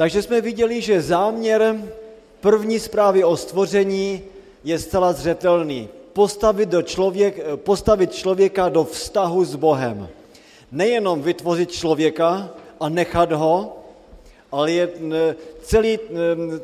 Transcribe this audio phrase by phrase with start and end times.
[0.00, 1.76] Takže jsme viděli, že záměr
[2.40, 4.22] první zprávy o stvoření
[4.64, 5.88] je zcela zřetelný.
[6.12, 10.08] Postavit, do člověk, postavit člověka do vztahu s Bohem.
[10.72, 12.50] Nejenom vytvořit člověka
[12.80, 13.76] a nechat ho,
[14.52, 14.88] ale je,
[15.62, 15.98] celý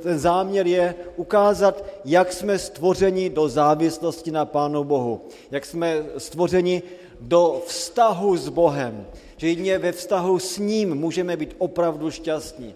[0.02, 6.82] ten záměr je ukázat, jak jsme stvořeni do závislosti na Pánu Bohu, jak jsme stvořeni
[7.20, 9.06] do vztahu s Bohem,
[9.36, 12.74] že jedině ve vztahu s ním můžeme být opravdu šťastní,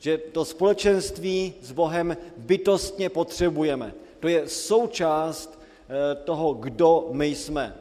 [0.00, 3.94] že to společenství s Bohem bytostně potřebujeme.
[4.20, 7.74] To je součást eh, toho, kdo my jsme.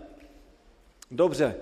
[1.11, 1.55] Dobře,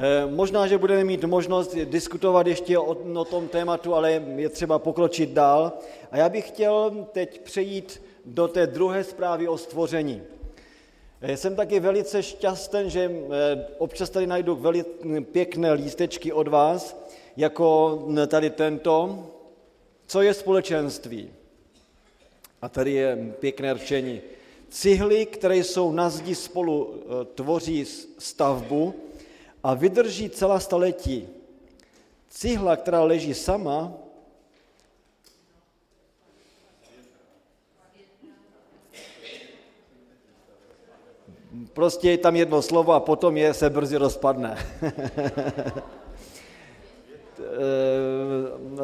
[0.00, 4.78] Eh, možná, že budeme mít možnost diskutovat ještě o, o tom tématu, ale je třeba
[4.78, 5.72] pokročit dál.
[6.10, 10.22] A já bych chtěl teď přejít do té druhé zprávy o stvoření.
[11.20, 13.10] Eh, jsem taky velice šťastný, že
[13.78, 14.90] občas tady najdu velice
[15.32, 16.96] pěkné lístečky od vás,
[17.36, 19.26] jako tady tento.
[20.08, 21.30] Co je společenství?
[22.62, 24.20] A tady je pěkné řečení.
[24.68, 27.02] Cihly, které jsou na zdi spolu,
[27.34, 27.84] tvoří
[28.18, 28.94] stavbu,
[29.62, 31.28] a vydrží celá staletí.
[32.28, 33.92] Cihla, která leží sama,
[41.72, 44.58] prostě je tam jedno slovo a potom je se brzy rozpadne.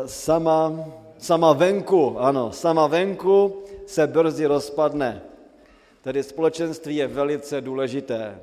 [0.07, 0.85] sama,
[1.25, 5.23] sama venku, ano, sama venku se brzy rozpadne.
[6.03, 8.41] Tedy společenství je velice důležité,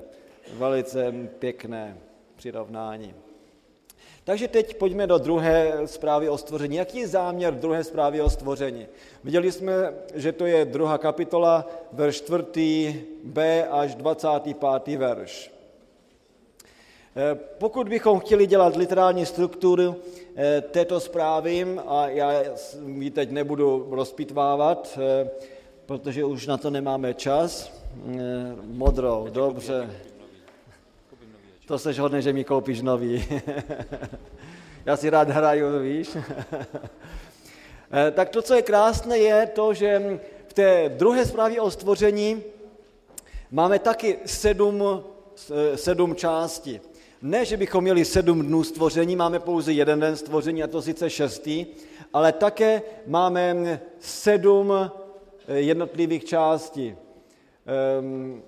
[0.54, 1.98] velice pěkné
[2.36, 3.14] přirovnání.
[4.24, 6.76] Takže teď pojďme do druhé zprávy o stvoření.
[6.76, 8.88] Jaký je záměr druhé zprávy o stvoření?
[9.24, 9.74] Viděli jsme,
[10.14, 13.06] že to je druhá kapitola, verš 4.
[13.24, 14.98] b až 25.
[14.98, 15.61] verš.
[17.16, 19.95] Eh, pokud bychom chtěli dělat literární strukturu
[20.36, 22.44] eh, této zprávy, a já
[22.95, 25.30] ji teď nebudu rozpitvávat, eh,
[25.86, 27.72] protože už na to nemáme čas,
[28.64, 29.90] modrou, dobře,
[31.66, 33.25] to seš hodný, že mi koupíš nový.
[34.86, 36.18] Já si rád hraju, víš.
[38.12, 42.44] Tak to, co je krásné, je to, že v té druhé zprávě o stvoření
[43.52, 45.03] máme taky sedm,
[45.75, 46.81] sedm částí.
[47.22, 51.09] Ne, že bychom měli sedm dnů stvoření, máme pouze jeden den stvoření, a to sice
[51.09, 51.66] šestý,
[52.14, 54.90] ale také máme sedm eh,
[55.60, 56.96] jednotlivých částí.
[57.66, 58.42] Ehm,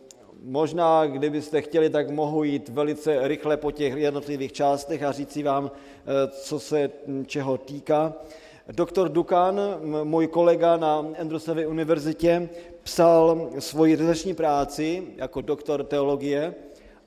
[0.46, 5.72] Možná, kdybyste chtěli, tak mohu jít velice rychle po těch jednotlivých částech a říci vám,
[5.72, 6.90] eh, co se
[7.26, 8.14] čeho týká.
[8.72, 9.62] Doktor Dukan,
[10.04, 12.50] můj kolega na Andrewsově univerzitě,
[12.84, 16.54] psal svoji rezeční práci jako doktor teologie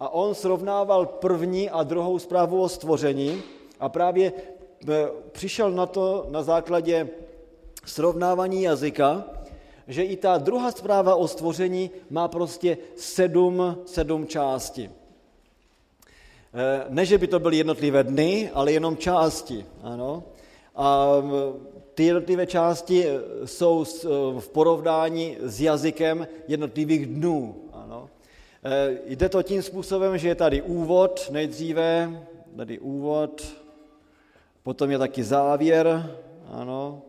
[0.00, 3.42] a on srovnával první a druhou zprávu o stvoření
[3.80, 4.32] a právě
[4.88, 7.08] eh, přišel na to na základě
[7.84, 9.24] srovnávání jazyka,
[9.88, 14.90] že i ta druhá zpráva o stvoření má prostě sedm, sedm částí.
[16.54, 19.66] Eh, ne, že by to byly jednotlivé dny, ale jenom části.
[19.82, 20.22] Ano.
[20.76, 21.08] A
[21.94, 23.84] ty jednotlivé části eh, jsou
[24.38, 27.54] v porovnání s jazykem jednotlivých dnů.
[28.66, 28.98] Ano.
[29.06, 32.22] Jde to tím způsobem, že je tady úvod nejdříve,
[32.56, 33.56] tady úvod,
[34.62, 36.16] potom je taky závěr,
[36.50, 37.02] ano,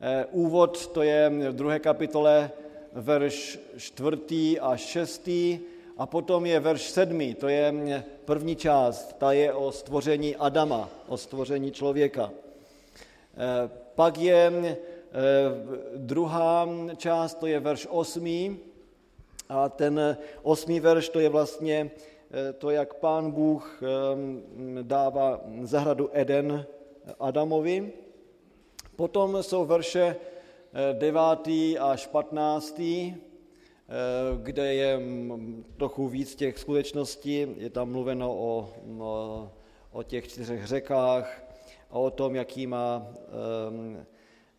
[0.00, 2.50] Eh, úvod to je v druhé kapitole
[2.92, 5.58] verš čtvrtý a šestý
[5.96, 7.72] a potom je verš sedmý, to je
[8.24, 12.30] první část, ta je o stvoření Adama, o stvoření člověka.
[12.30, 14.76] Eh, pak je eh,
[15.96, 18.58] druhá část, to je verš osmý
[19.48, 21.90] a ten osmý verš to je vlastně
[22.58, 23.80] to, jak pán Bůh
[24.82, 26.66] dává zahradu Eden
[27.20, 27.92] Adamovi,
[28.96, 30.16] Potom jsou verše
[30.92, 31.48] 9.
[31.48, 33.14] Eh, až 15., eh,
[34.42, 35.00] kde je
[35.76, 37.46] trochu víc těch skutečností.
[37.56, 38.68] Je tam mluveno o,
[38.98, 39.50] o,
[39.92, 41.42] o těch čtyřech řekách
[41.90, 44.06] a o tom, jaký má ehm,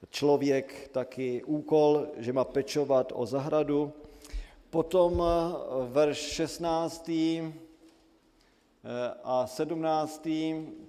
[0.10, 3.94] člověk taky úkol, že má pečovat o zahradu.
[4.78, 5.26] Potom eh,
[5.90, 7.10] verš 16.
[9.24, 10.28] a 17.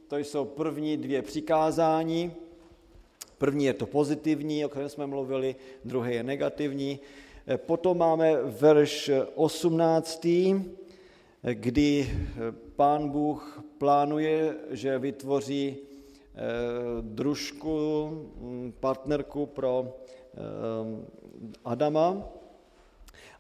[0.09, 2.33] to jsou první dvě přikázání,
[3.39, 7.01] První je to pozitivní, o kterém jsme mluvili, druhý je negativní.
[7.47, 10.27] Eh, potom máme verš 18.,
[11.43, 16.39] kdy eh, pán Bůh plánuje, že vytvoří eh,
[17.01, 19.97] družku, hm, partnerku pro
[21.65, 22.29] Adama.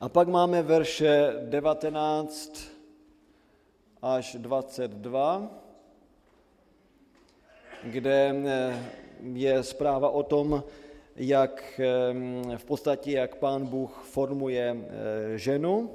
[0.01, 2.63] A pak máme verše 19
[4.03, 5.51] až 22,
[7.85, 8.35] kde
[9.33, 10.65] je zpráva o tom,
[11.17, 11.81] jak
[12.57, 14.77] v podstatě, jak pán Bůh formuje
[15.35, 15.91] ženu.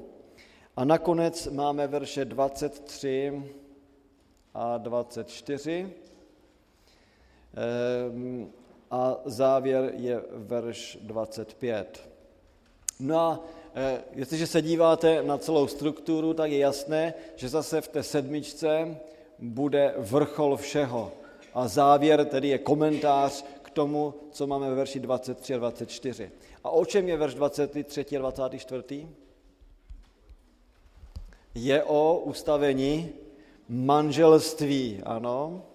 [0.75, 3.43] A nakonec máme verše 23
[4.53, 5.93] a 24.
[8.91, 12.09] A závěr je verš 25.
[12.99, 13.39] No a
[14.11, 18.97] jestliže se díváte na celou strukturu, tak je jasné, že zase v té sedmičce
[19.39, 21.11] bude vrchol všeho.
[21.53, 26.31] A závěr tedy je komentář k tomu, co máme ve verši 23 a 24.
[26.63, 29.07] A o čem je verš 23 a 24?
[31.55, 33.09] Je o ustavení
[33.69, 35.65] manželství, ano,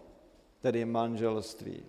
[0.61, 1.83] tedy manželství.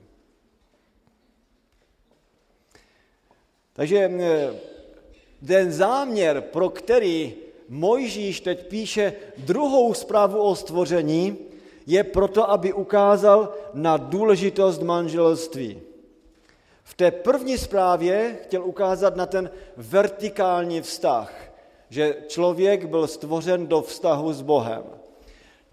[3.73, 4.09] Takže
[5.47, 7.33] ten záměr, pro který
[7.69, 11.37] Mojžíš teď píše druhou zprávu o stvoření,
[11.87, 15.81] je proto, aby ukázal na důležitost manželství.
[16.83, 21.33] V té první zprávě chtěl ukázat na ten vertikální vztah,
[21.89, 24.83] že člověk byl stvořen do vztahu s Bohem.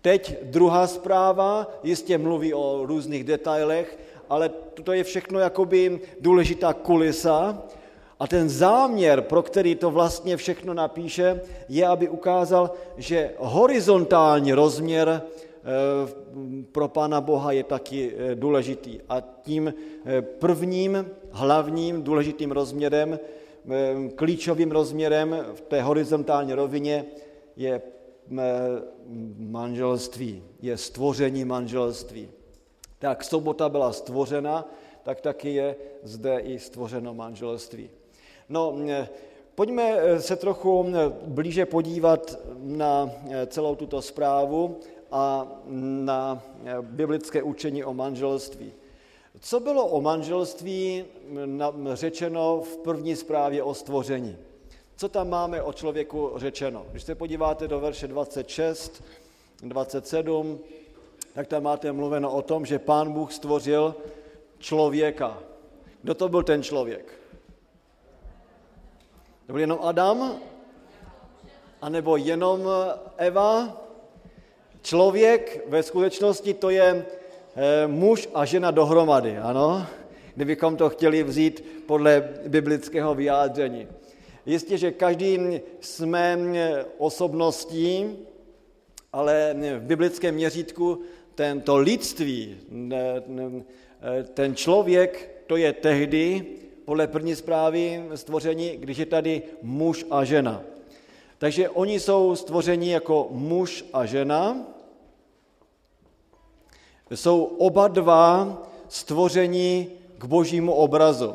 [0.01, 3.99] Teď druhá zpráva jistě mluví o různých detailech,
[4.29, 4.49] ale
[4.85, 7.63] to je všechno jakoby důležitá kulisa,
[8.19, 15.23] a ten záměr, pro který to vlastně všechno napíše, je, aby ukázal, že horizontální rozměr
[15.23, 15.63] eh,
[16.73, 19.01] pro Pána Boha je taky eh, důležitý.
[19.09, 19.75] A tím
[20.05, 23.19] eh, prvním hlavním důležitým rozměrem,
[24.15, 27.05] klíčovým rozměrem v té horizontální rovině
[27.57, 27.83] je
[29.39, 32.29] manželství, je stvoření manželství.
[32.99, 34.69] Tak sobota byla stvořena,
[35.03, 37.91] tak taky je zde i stvořeno manželství.
[38.49, 39.09] No, eh,
[39.55, 43.11] pojďme eh, se trochu eh, blíže podívat na
[43.47, 45.47] celou tuto zprávu a
[46.05, 46.43] na
[46.81, 48.73] biblické učení o manželství.
[49.41, 51.05] Co bylo o manželství
[51.93, 54.37] řečeno v první zprávě o stvoření?
[54.97, 56.87] Co tam máme o člověku řečeno?
[56.91, 59.05] Když se podíváte do verše 26,
[59.63, 60.59] 27,
[61.35, 63.95] tak tam máte mluveno o tom, že pán Bůh stvořil
[64.59, 65.39] člověka.
[66.03, 67.16] Kdo to byl ten člověk?
[69.47, 70.41] Byl jenom Adam?
[71.83, 72.69] A nebo jenom
[73.17, 73.83] Eva?
[74.83, 77.07] Člověk ve skutečnosti to je
[77.57, 79.87] eh, muž a žena dohromady, ano?
[80.35, 83.89] Kdybychom to chtěli vzít podle biblického vyjádření.
[84.47, 88.19] Jistě, že každý jsme eh, osobností,
[89.13, 91.01] ale v biblickém měřítku
[91.35, 92.57] tento lidství,
[92.93, 96.47] eh, ten člověk, to je tehdy,
[96.87, 100.63] podle první zprávy stvoření, když je tady muž a žena.
[101.39, 104.57] Takže oni jsou stvoření jako muž a žena.
[107.11, 111.35] Jsou oba dva stvoření k božímu obrazu.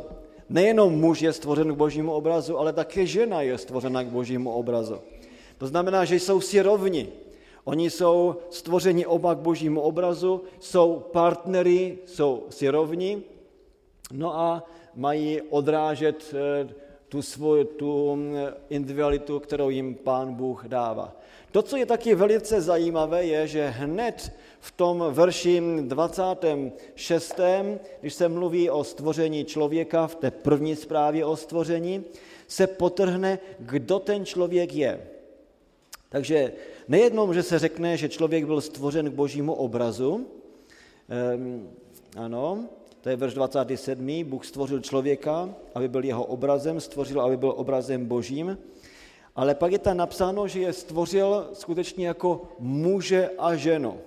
[0.50, 5.00] Nejenom muž je stvořen k božímu obrazu, ale také žena je stvořena k božímu obrazu.
[5.57, 7.07] To znamená, že jsou si rovni.
[7.63, 13.21] Oni jsou stvořeni oba k božímu obrazu, jsou partnery, jsou si rovni.
[14.12, 14.63] No a
[14.96, 16.68] mají odrážet eh,
[17.10, 18.36] tu svou tu mm,
[18.70, 21.18] individualitu, kterou jim pán Bůh dává.
[21.52, 27.40] To, co je taky velice zajímavé, je, že hned v tom verši 26.,
[28.02, 32.04] když se mluví o stvoření člověka, v té první zprávě o stvoření,
[32.48, 35.07] se potrhne, kdo ten člověk je.
[36.10, 36.54] Takže
[36.88, 40.28] nejednou, že se řekne, že člověk byl stvořen k božímu obrazu,
[41.36, 41.69] um,
[42.16, 42.69] ano,
[43.02, 44.24] to je verš 27.
[44.24, 48.58] Bůh stvořil člověka, aby byl jeho obrazem, stvořil, aby byl obrazem božím.
[49.36, 54.00] Ale pak je tam napsáno, že je stvořil skutečně jako muže a ženu.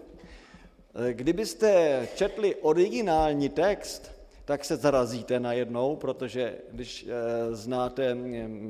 [1.13, 4.11] Kdybyste četli originální text,
[4.45, 8.17] tak se zarazíte najednou, protože když eh, znáte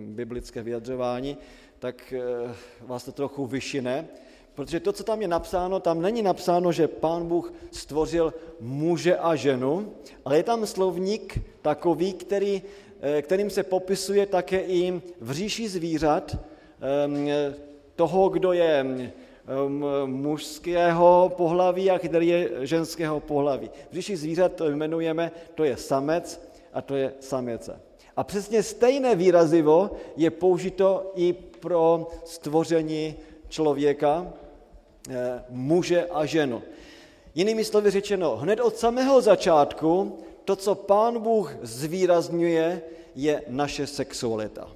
[0.07, 1.37] biblické vyjadřování,
[1.79, 4.09] tak eh, vás to trochu vyšine,
[4.55, 9.35] Protože to, co tam je napsáno, tam není napsáno, že pán Bůh stvořil muže a
[9.35, 9.93] ženu,
[10.25, 12.63] ale je tam slovník takový, který,
[13.01, 16.37] eh, kterým se popisuje také i v říši zvířat
[16.81, 17.29] ehm,
[17.97, 19.13] toho, kdo je ehm,
[20.07, 23.71] mužského pohlaví a který je ženského pohlaví.
[23.91, 26.41] V říši zvířat to jmenujeme, to je samec
[26.73, 27.81] a to je samice.
[28.17, 33.15] A přesně stejné výrazivo je použito i pro stvoření
[33.49, 34.33] člověka,
[35.49, 36.63] muže a ženu.
[37.35, 42.83] Jinými slovy řečeno, hned od samého začátku to, co pán Bůh zvýrazňuje,
[43.15, 44.71] je naše sexualita.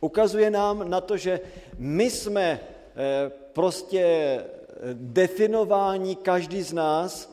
[0.00, 1.40] Ukazuje nám na to, že
[1.78, 4.04] my jsme eh, prostě
[4.92, 7.30] definováni, každý z nás,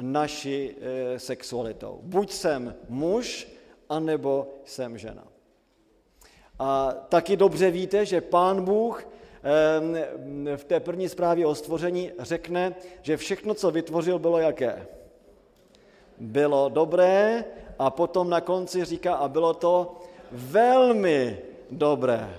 [0.00, 0.70] naší
[1.16, 2.00] sexualitou.
[2.02, 3.48] Buď jsem muž,
[3.88, 5.24] anebo jsem žena.
[6.58, 9.08] A taky dobře víte, že Pán Bůh
[10.56, 14.86] v té první zprávě o stvoření řekne, že všechno, co vytvořil, bylo jaké?
[16.18, 17.44] Bylo dobré
[17.78, 19.96] a potom na konci říká, a bylo to
[20.32, 21.38] velmi
[21.70, 22.30] dobré.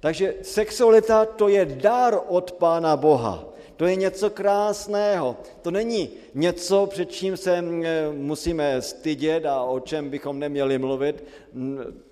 [0.00, 3.44] Takže sexualita to je dar od Pána Boha.
[3.76, 5.36] To je něco krásného.
[5.62, 7.64] To není něco, před čím se
[8.12, 11.24] musíme stydět a o čem bychom neměli mluvit.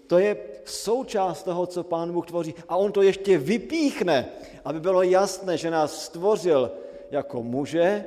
[0.08, 2.54] To je součást toho, co Pán Bůh tvoří.
[2.68, 4.28] A on to ještě vypíchne,
[4.64, 6.72] aby bylo jasné, že nás stvořil
[7.10, 8.04] jako muže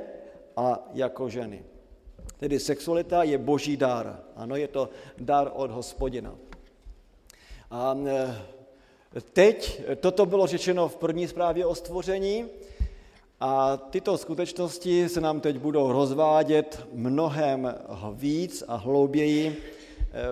[0.58, 1.64] a jako ženy.
[2.38, 4.20] Tedy sexualita je boží dar.
[4.36, 6.36] Ano, je to dar od hospodina.
[7.72, 8.36] A e,
[9.34, 12.46] teď toto bylo řečeno v první zprávě o stvoření
[13.40, 17.76] a tyto skutečnosti se nám teď budou rozvádět mnohem
[18.14, 19.58] víc a hlouběji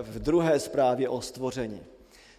[0.02, 1.80] v druhé zprávě o stvoření.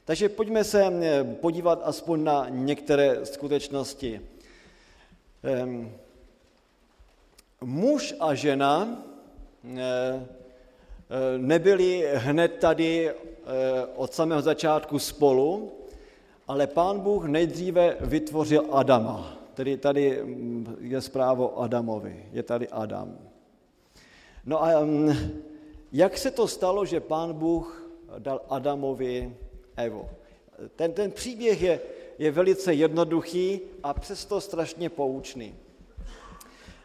[0.06, 4.22] Takže pojďme se e, podívat aspoň na některé skutečnosti.
[7.62, 9.04] Muž a žena
[11.38, 13.12] nebyli hned tady
[13.96, 15.72] od samého začátku spolu,
[16.48, 19.38] ale pán Bůh nejdříve vytvořil Adama.
[19.54, 23.18] Tedy tady mm, je zprávo Adamovi, je tady Adam.
[24.46, 25.16] No a mm,
[25.92, 29.36] jak se to stalo, že pán Bůh dal Adamovi
[29.76, 30.10] Evo?
[30.76, 31.80] Ten, ten příběh je,
[32.18, 35.56] je velice jednoduchý a přesto strašně poučný.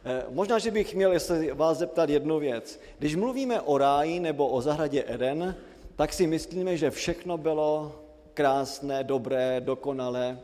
[0.04, 2.80] Eh, možná, že bych měl se vás zeptat jednu věc.
[2.98, 5.56] Když mluvíme o ráji nebo o zahradě Eden,
[5.96, 7.92] tak si myslíme, že všechno bylo
[8.34, 10.40] krásné, dobré, dokonalé.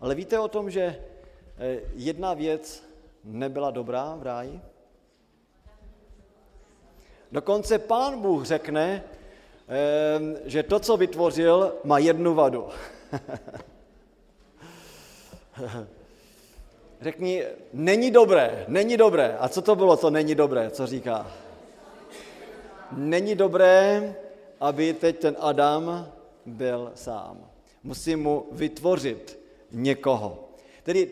[0.00, 0.82] Ale víte o tom, že
[1.58, 2.82] eh, jedna věc
[3.24, 4.60] nebyla dobrá v ráji?
[7.32, 9.04] Dokonce pán Bůh řekne,
[9.68, 12.66] eh, že to, co vytvořil, má jednu vadu.
[17.00, 19.36] Řekni, není dobré, není dobré.
[19.40, 21.32] A co to bylo, co není dobré, co říká?
[22.92, 24.14] Není dobré,
[24.60, 26.08] aby teď ten Adam
[26.46, 27.38] byl sám.
[27.82, 29.38] Musí mu vytvořit
[29.72, 30.44] někoho.
[30.82, 31.10] Tedy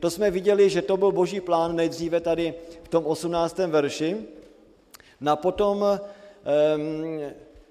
[0.00, 3.58] to jsme viděli, že to byl boží plán nejdříve tady v tom 18.
[3.58, 4.16] verši.
[5.24, 6.00] No a potom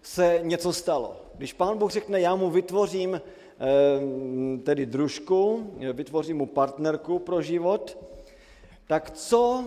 [0.02, 1.16] se něco stalo.
[1.36, 3.22] Když pán Bůh řekne, já mu vytvořím
[4.64, 7.98] tedy družku, vytvořím mu partnerku pro život,
[8.88, 9.66] tak co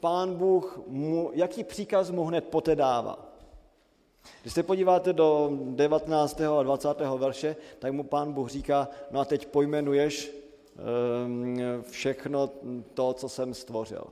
[0.00, 3.34] pán Bůh, mu, jaký příkaz mu hned poté dává?
[4.42, 6.40] Když se podíváte do 19.
[6.40, 6.88] a 20.
[7.16, 10.32] verše, tak mu pán Bůh říká, no a teď pojmenuješ
[11.90, 12.50] všechno
[12.94, 14.04] to, co jsem stvořil.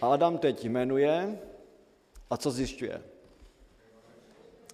[0.00, 1.38] A Adam teď jmenuje
[2.30, 3.02] a co zjišťuje?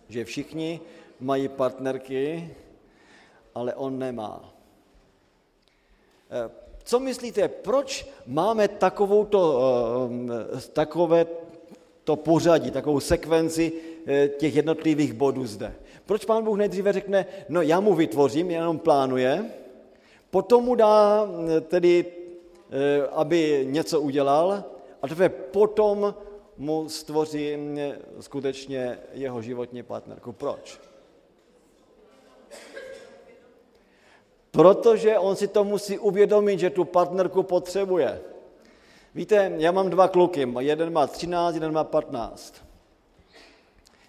[0.09, 0.81] Že všichni
[1.21, 2.51] mají partnerky,
[3.55, 4.53] ale on nemá.
[6.31, 6.51] Eh,
[6.85, 9.41] co myslíte, proč máme takovouto,
[10.57, 11.27] eh, takové
[12.05, 13.73] to pořadí, takovou sekvenci
[14.07, 15.75] eh, těch jednotlivých bodů zde?
[16.07, 19.45] Proč pán Bůh nejdříve řekne, no já mu vytvořím, jenom plánuje,
[20.31, 21.27] potom mu dá
[21.69, 22.05] tedy,
[23.11, 24.65] aby něco udělal
[25.03, 26.15] a teprve potom
[26.59, 27.57] mu stvoří
[28.21, 30.33] skutečně jeho životní partnerku.
[30.33, 30.81] Proč?
[34.51, 38.21] Protože on si to musí uvědomit, že tu partnerku potřebuje.
[39.15, 42.55] Víte, já mám dva kluky, jeden má 13, jeden má 15.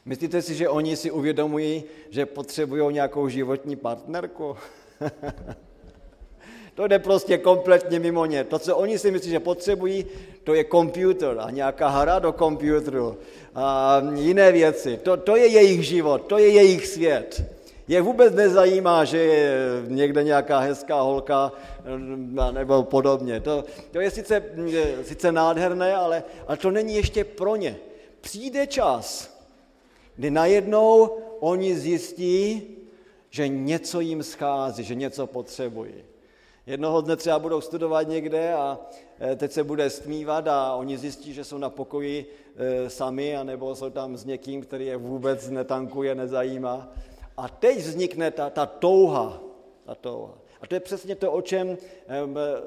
[0.06, 4.58] Myslíte si, že oni si uvědomují, že potřebují nějakou životní partnerku?
[6.78, 8.44] to jde prostě kompletně mimo ně.
[8.44, 10.06] To, co oni si myslí, že potřebují,
[10.44, 13.18] to je počítač a nějaká hra do počítaču
[13.56, 15.00] a jiné věci.
[15.04, 17.44] To, to je jejich život, to je jejich svět
[17.88, 21.52] je vůbec nezajímá, že je někde nějaká hezká holka
[21.86, 23.40] eh, nebo podobně.
[23.40, 24.44] To, to je sice,
[25.04, 27.78] sice nádherné, ale, ale to není ještě pro ně.
[28.22, 29.32] Přijde čas,
[30.16, 32.62] kdy najednou oni zjistí,
[33.30, 36.17] že něco jim schází, že něco potřebují.
[36.68, 38.80] Jednoho dne třeba budou studovat někde a
[39.20, 43.76] eh, teď se bude stmívat a oni zjistí, že jsou na pokoji eh, sami, anebo
[43.76, 46.92] jsou tam s někým, který je vůbec netankuje, nezajímá.
[47.38, 49.42] A teď vznikne ta, ta touha,
[49.86, 50.34] ta touha.
[50.62, 51.78] A to je přesně to, o čem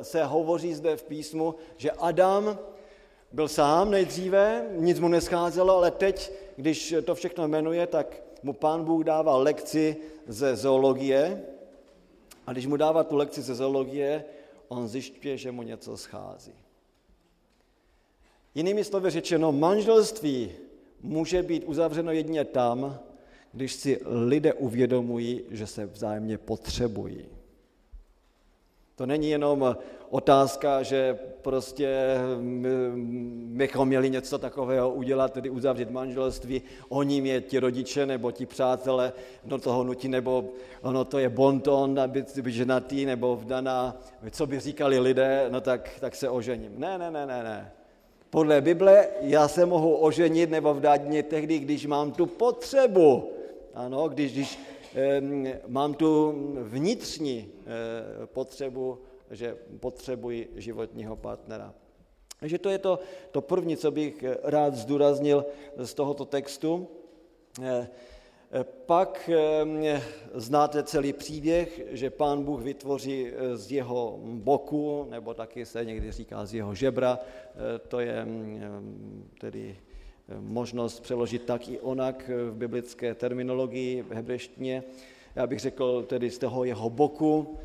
[0.03, 2.59] se hovoří zde v písmu, že Adam
[3.33, 8.85] byl sám nejdříve, nic mu nescházelo, ale teď, když to všechno jmenuje, tak mu pán
[8.85, 11.43] Bůh dává lekci ze zoologie
[12.47, 14.25] a když mu dává tu lekci ze zoologie,
[14.69, 16.55] on zjišťuje, že mu něco schází.
[18.55, 20.53] Jinými slovy řečeno, manželství
[21.01, 22.99] může být uzavřeno jedině tam,
[23.53, 27.40] když si lidé uvědomují, že se vzájemně potřebují.
[29.01, 29.77] To není jenom
[30.11, 32.17] otázka, že prostě
[33.33, 39.13] bychom měli něco takového udělat, tedy uzavřít manželství, oni mě ti rodiče nebo ti přátelé
[39.45, 40.45] do toho nutí, nebo
[40.83, 43.97] ono to je bonton, aby být ženatý nebo vdaná,
[44.31, 46.73] co by říkali lidé, no tak, tak se ožením.
[46.77, 47.73] Ne, ne, ne, ne, ne.
[48.31, 53.33] Podle Bible já se mohu oženit nebo vdát mě tehdy, když mám tu potřebu.
[53.75, 54.59] Ano, když, když
[55.67, 58.99] mám tu vnitřní eh, potřebu,
[59.31, 61.75] že potřebuji životního partnera.
[62.41, 62.99] Takže to je to,
[63.31, 66.89] to první, co bych rád zdůraznil z tohoto textu.
[68.53, 70.03] Eh, pak eh,
[70.35, 76.13] znáte celý příběh, že pán Bůh vytvoří eh, z jeho boku, nebo taky se někdy
[76.13, 77.19] říká z jeho žebra,
[77.89, 79.77] to je mm, tedy
[80.41, 84.83] možnost přeložit tak i onak v biblické terminologii, v hebrejštině.
[85.35, 87.59] Já bych řekl tedy z toho jeho boku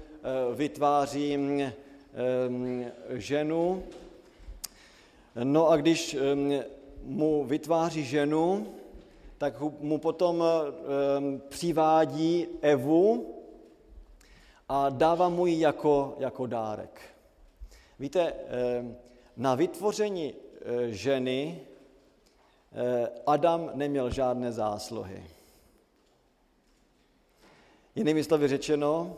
[0.55, 1.71] vytváří mm,
[3.09, 3.83] ženu.
[5.43, 6.17] No a když
[7.03, 8.67] mu vytváří ženu,
[9.37, 10.43] tak mu potom
[11.49, 13.35] přivádí Evu
[14.69, 17.01] a dává mu ji jako, jako dárek.
[17.99, 18.33] Víte,
[19.37, 20.33] na vytvoření
[20.87, 21.59] ženy
[23.25, 25.23] Adam neměl žádné zásluhy.
[27.95, 29.17] Jinými slovy řečeno,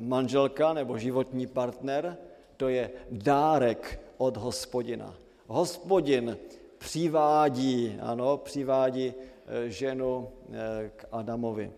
[0.00, 2.16] manželka nebo životní partner,
[2.56, 5.14] to je dárek od hospodina.
[5.46, 6.36] Hospodin
[6.78, 11.72] přivádí, ano, přivádí eh, ženu eh, k Adamovi.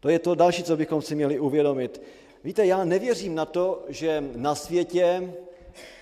[0.00, 2.02] To je to další, co bychom si měli uvědomit.
[2.44, 5.34] Víte, já nevěřím na to, že na světě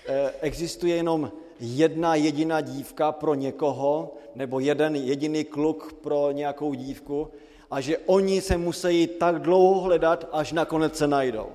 [0.07, 7.27] eh, existuje jenom jedna jediná dívka pro někoho, nebo jeden jediný kluk pro nějakou dívku
[7.71, 11.47] a že oni se musí tak dlouho hledat, až nakonec se najdou.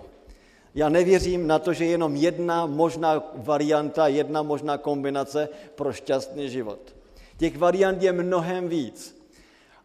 [0.74, 6.48] Já nevěřím na to, že je jenom jedna možná varianta, jedna možná kombinace pro šťastný
[6.48, 6.96] život.
[7.38, 9.24] Těch variant je mnohem víc.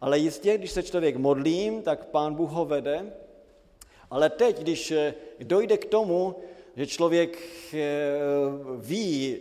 [0.00, 3.12] Ale jistě, když se člověk modlí, tak pán Bůh ho vede.
[4.10, 6.36] Ale teď, když eh, dojde k tomu,
[6.76, 7.38] že člověk
[7.74, 7.78] eh,
[8.78, 9.38] ví,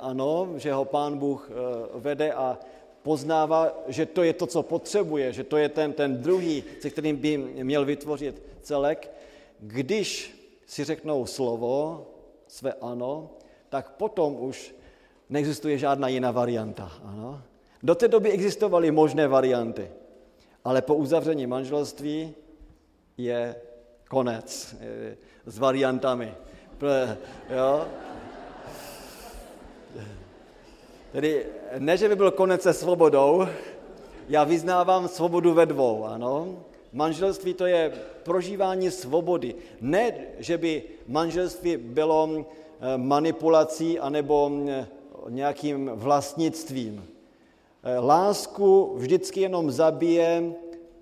[0.00, 1.50] ano, že ho pán Bůh
[1.94, 2.58] vede a
[3.02, 7.16] poznává, že to je to, co potřebuje, že to je ten, ten druhý, se kterým
[7.16, 9.10] by měl vytvořit celek,
[9.60, 10.34] když
[10.66, 12.06] si řeknou slovo,
[12.48, 13.30] své ano,
[13.68, 14.74] tak potom už
[15.30, 16.92] neexistuje žádná jiná varianta.
[17.04, 17.42] Ano?
[17.82, 19.90] Do té doby existovaly možné varianty,
[20.64, 22.34] ale po uzavření manželství
[23.16, 23.56] je
[24.08, 24.76] konec
[25.46, 26.34] s variantami.
[27.50, 27.86] Jo?
[31.14, 31.46] Tedy
[31.78, 33.46] ne, že by byl konec se svobodou,
[34.28, 36.58] já vyznávám svobodu ve dvou, ano.
[36.92, 39.54] Manželství to je prožívání svobody.
[39.80, 44.86] Ne, že by manželství bylo eh, manipulací anebo eh,
[45.28, 47.06] nějakým vlastnictvím.
[47.82, 50.52] Eh, lásku vždycky jenom zabije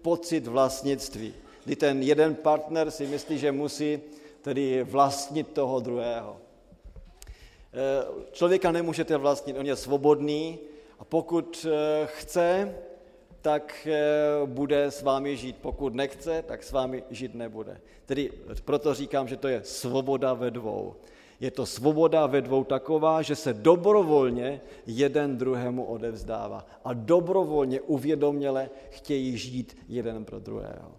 [0.03, 4.01] pocit vlastnictví, kdy ten jeden partner si myslí, že musí
[4.42, 6.41] tedy vlastnit toho druhého.
[8.32, 10.58] Člověka nemůžete vlastnit, on je svobodný
[10.98, 11.66] a pokud
[12.04, 12.74] chce,
[13.42, 15.56] tak eh, bude s vámi žít.
[15.61, 17.80] Pokud nechce, tak s vámi žít nebude.
[18.06, 18.30] Tedy
[18.64, 20.94] proto říkám, že to je svoboda ve dvou.
[21.40, 28.70] Je to svoboda ve dvou taková, že se dobrovolně jeden druhému odevzdává a dobrovolně, uvědoměle
[28.90, 30.92] chtějí žít jeden pro druhého.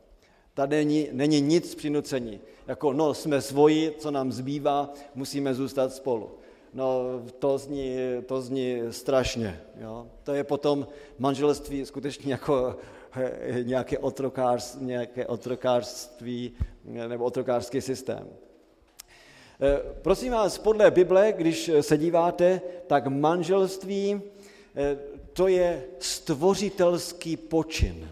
[0.54, 2.40] Tady není, není nic přinucení.
[2.68, 6.32] Jako, no, jsme svoji, co nám zbývá, musíme zůstat spolu.
[6.74, 7.04] No,
[7.40, 9.62] to zní, to zní strašně.
[9.82, 10.08] Jo?
[10.24, 10.88] To je potom
[11.20, 12.76] manželství skutečně jako
[13.64, 16.54] nějaké, otrokář, nějaké otrokářství
[16.86, 18.28] nebo otrokářský systém.
[19.62, 24.22] Eh, prosím vás, podle Bible, když se díváte, tak manželství
[24.76, 24.98] eh,
[25.34, 28.10] to je stvořitelský počin.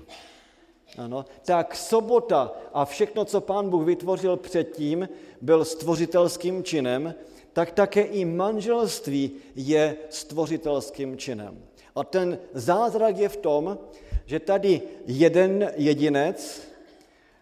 [0.97, 1.25] Ano.
[1.45, 5.09] Tak sobota a všechno, co pán Bůh vytvořil předtím,
[5.41, 7.13] byl stvořitelským činem,
[7.53, 11.59] tak také i manželství je stvořitelským činem.
[11.95, 13.77] A ten zázrak je v tom,
[14.25, 16.67] že tady jeden jedinec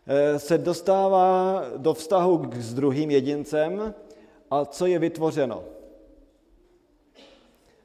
[0.07, 3.93] eh, se dostává do vztahu s druhým jedincem
[4.51, 5.63] a co je vytvořeno?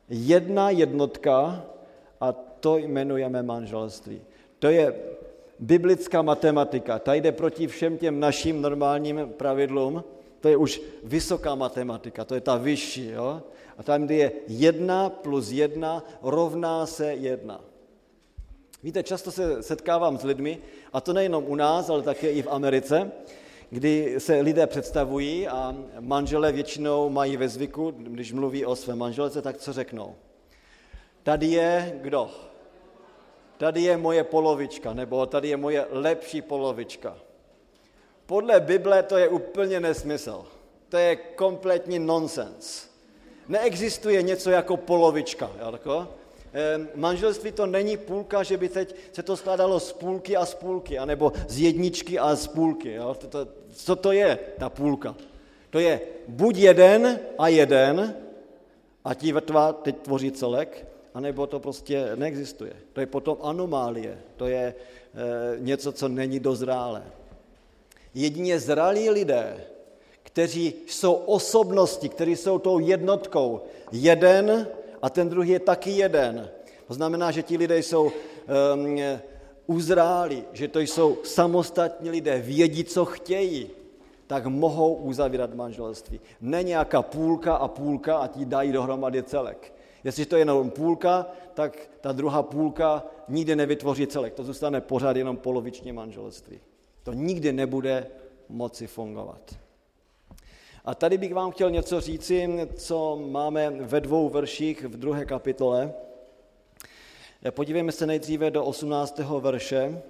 [0.09, 1.65] Jedna jednotka
[2.21, 4.23] a to jmenujeme manželství.
[4.59, 4.95] To je
[5.59, 6.99] biblická matematika.
[6.99, 10.05] Ta jde proti všem těm našim normálním pravidlům,
[10.45, 13.17] to je už vysoká matematika, to je ta vyšší.
[13.17, 13.43] Jo?
[13.79, 17.65] A tam, kde je jedna plus jedna, rovná se jedna.
[18.83, 20.59] Víte, často se setkávám s lidmi,
[20.93, 23.13] a to nejenom u nás, ale také i v Americe,
[23.71, 29.43] kdy se lidé představují a manželé většinou mají ve zvyku, když mluví o své manželce,
[29.43, 30.15] tak co řeknou?
[31.23, 32.31] Tady je kdo?
[33.57, 37.17] Tady je moje polovička, nebo tady je moje lepší polovička.
[38.27, 40.45] Podle Bible to je úplně nesmysl.
[40.89, 42.87] To je kompletní nonsens.
[43.49, 45.51] Neexistuje něco jako polovička.
[45.59, 46.09] Jo,
[46.95, 50.99] manželství to není půlka, že by teď se to skládalo z půlky a z půlky,
[50.99, 52.93] anebo z jedničky a z půlky.
[52.93, 53.15] Jo?
[53.15, 55.15] To, to, co to je, ta půlka?
[55.71, 58.15] To je buď jeden a jeden,
[59.05, 62.73] a ti vrtva teď tvoří celek, anebo to prostě neexistuje.
[62.93, 64.75] To je potom anomálie, to je e,
[65.59, 67.03] něco, co není dozrálé.
[68.15, 69.65] Jedině zralí lidé,
[70.23, 73.61] kteří jsou osobnosti, kteří jsou tou jednotkou,
[73.93, 74.69] jeden
[75.03, 76.51] a ten druhý je taky jeden.
[76.87, 78.99] To znamená, že ti lidé jsou um,
[79.67, 83.71] uzráli, že to jsou samostatní lidé, vědí, co chtějí,
[84.27, 86.21] tak mohou uzavírat manželství.
[86.41, 89.75] Ne nějaká půlka a půlka a ti dají dohromady celek.
[90.05, 94.35] Jestli to je jenom půlka, tak ta druhá půlka nikdy nevytvoří celek.
[94.35, 96.61] To zůstane pořád jenom polovičně manželství.
[97.05, 98.07] To nikdy nebude
[98.49, 99.57] moci fungovat.
[100.85, 105.95] A tady bych vám chtěl něco říci, co máme ve dvou verších v druhé kapitole.
[107.51, 109.19] Podívejme se nejdříve do 18.
[109.41, 110.03] verše.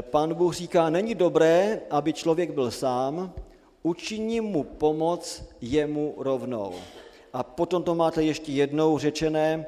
[0.00, 3.32] Pán Bůh říká, není dobré, aby člověk byl sám,
[3.82, 6.74] učiní mu pomoc jemu rovnou.
[7.32, 9.66] A potom to máte ještě jednou řečené,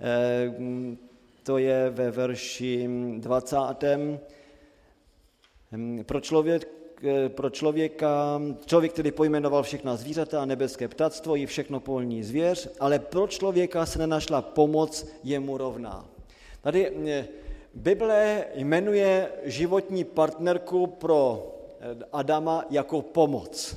[0.00, 0.96] eh,
[1.42, 3.58] to je ve verši 20.
[6.06, 6.68] Pro, člověk,
[7.04, 12.68] eh, pro člověka, člověk, který pojmenoval všechna zvířata a nebeské ptactvo i všechno polní zvěř,
[12.80, 16.08] ale pro člověka se nenašla pomoc jemu rovná.
[16.60, 17.28] Tady eh,
[17.74, 21.52] Bible jmenuje životní partnerku pro
[22.12, 23.76] Adama jako pomoc.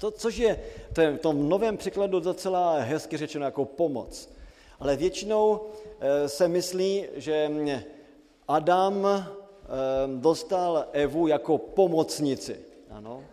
[0.00, 0.60] To, což je
[0.96, 4.32] v tom novém překladu docela hezky řečeno jako pomoc.
[4.80, 5.60] Ale většinou
[6.00, 7.50] eh, se myslí, že
[8.48, 9.39] Adam eh,
[10.06, 12.56] dostal Evu jako pomocnici.
[12.90, 13.24] Ano,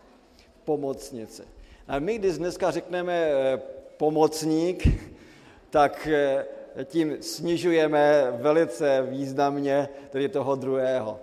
[0.63, 1.43] pomocnici.
[1.87, 3.61] A my, když dneska řekneme eh,
[3.97, 4.87] pomocník,
[5.69, 6.07] tak
[6.85, 11.19] tím snižujeme velice významně tedy toho druhého.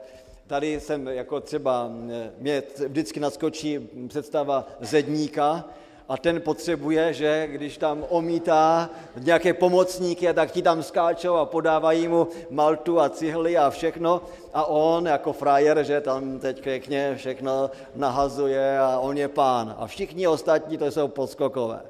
[0.47, 1.91] Tady jsem jako třeba,
[2.39, 5.65] mě vždycky naskočí představa zedníka,
[6.09, 12.09] a ten potřebuje, že když tam omítá nějaké pomocníky, tak ti tam skáčou a podávají
[12.09, 14.23] mu maltu a cihly a všechno
[14.55, 19.75] a on jako frajer, že tam teď pěkně všechno nahazuje a on je pán.
[19.79, 21.81] A všichni ostatní to jsou podskokové.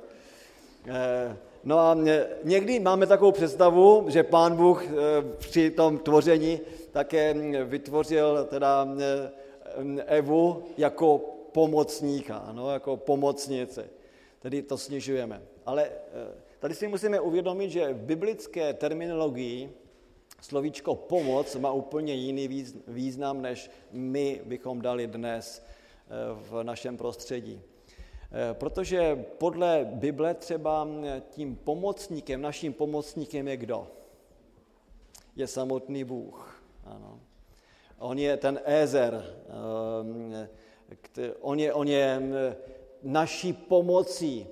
[0.86, 1.96] Eh, no a
[2.44, 4.92] někdy máme takovou představu, že pán Bůh eh,
[5.38, 6.60] při tom tvoření
[6.92, 9.30] také vytvořil teda eh,
[10.06, 11.20] Evu jako
[11.52, 13.93] pomocníka, no, jako pomocnice.
[14.44, 15.42] Tedy to snižujeme.
[15.66, 19.72] Ale eh, tady si musíme uvědomit, že v biblické terminologii
[20.40, 27.60] slovíčko pomoc má úplně jiný význam, než my bychom dali dnes eh, v našem prostředí.
[28.52, 30.88] Protože podle Bible třeba
[31.30, 33.86] tím pomocníkem, naším pomocníkem je kdo?
[35.36, 36.62] Je samotný Bůh.
[36.84, 37.20] Ano.
[37.98, 39.24] On je ten Ézer,
[41.40, 42.20] on je, on je
[43.04, 44.46] naší pomocí.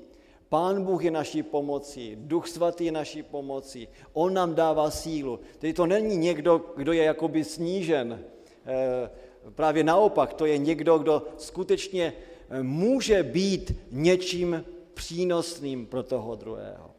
[0.49, 3.89] Pán Bůh je naší pomocí, Duch Svatý je naší pomocí.
[4.13, 5.41] On nám dává sílu.
[5.59, 8.25] Tedy to není někdo, kdo je jakoby snížen.
[8.67, 9.11] Eh,
[9.55, 12.13] právě naopak, to je někdo, kdo skutečně
[12.51, 16.91] eh, může být něčím přínosným pro toho druhého.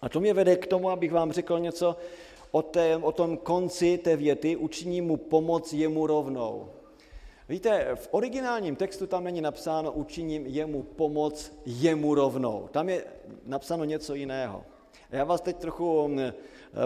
[0.00, 1.96] A to mě vede k tomu, abych vám řekl něco
[2.50, 6.68] o, té, o tom konci té věty, učiní mu pomoc jemu rovnou.
[7.48, 12.68] Víte, v originálním textu tam není napsáno učiním jemu pomoc jemu rovnou.
[12.70, 13.04] Tam je
[13.44, 14.64] napsáno něco jiného.
[15.10, 16.32] Já vás teď trochu mm, eh,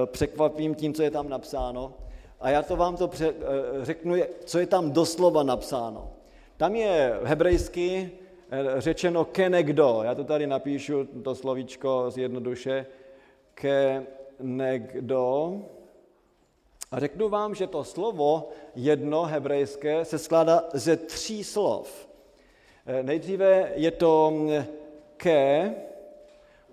[0.07, 1.95] překvapím tím, co je tam napsáno.
[2.41, 6.11] A já to vám to pře- eh, řeknu, co je tam doslova napsáno.
[6.57, 8.11] Tam je hebrejsky
[8.51, 10.01] eh, řečeno kenegdo.
[10.05, 12.87] Já to tady napíšu, to slovíčko zjednoduše.
[13.55, 15.59] Kenegdo.
[16.91, 22.09] A řeknu vám, že to slovo jedno hebrejské se skládá ze tří slov.
[22.87, 24.51] Eh, nejdříve je to mm,
[25.17, 25.75] ke,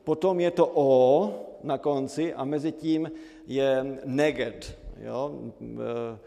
[0.04, 3.12] potom je to o na konci a mezi tím
[3.48, 4.78] je neged.
[4.98, 5.32] Jo?
[5.62, 6.20] Eh,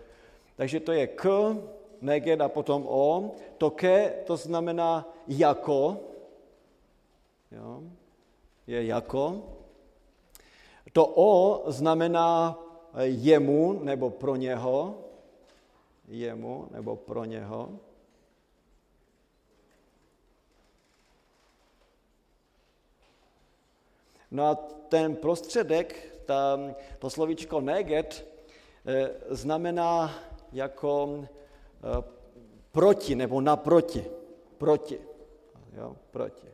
[0.56, 1.56] takže to je k,
[2.00, 3.34] neged a potom o.
[3.58, 5.96] To ke, to znamená jako.
[7.52, 7.82] Jo?
[8.66, 9.42] Je jako.
[10.92, 12.58] To o znamená
[12.98, 15.04] jemu nebo pro něho.
[16.08, 17.68] Jemu nebo pro něho.
[24.30, 24.54] No a
[24.88, 26.58] ten prostředek, ta,
[26.98, 28.26] to slovíčko neget,
[28.86, 30.14] eh, znamená
[30.52, 32.02] jako eh,
[32.72, 34.04] proti nebo naproti.
[34.58, 35.00] Proti.
[35.76, 36.48] Jo, proti.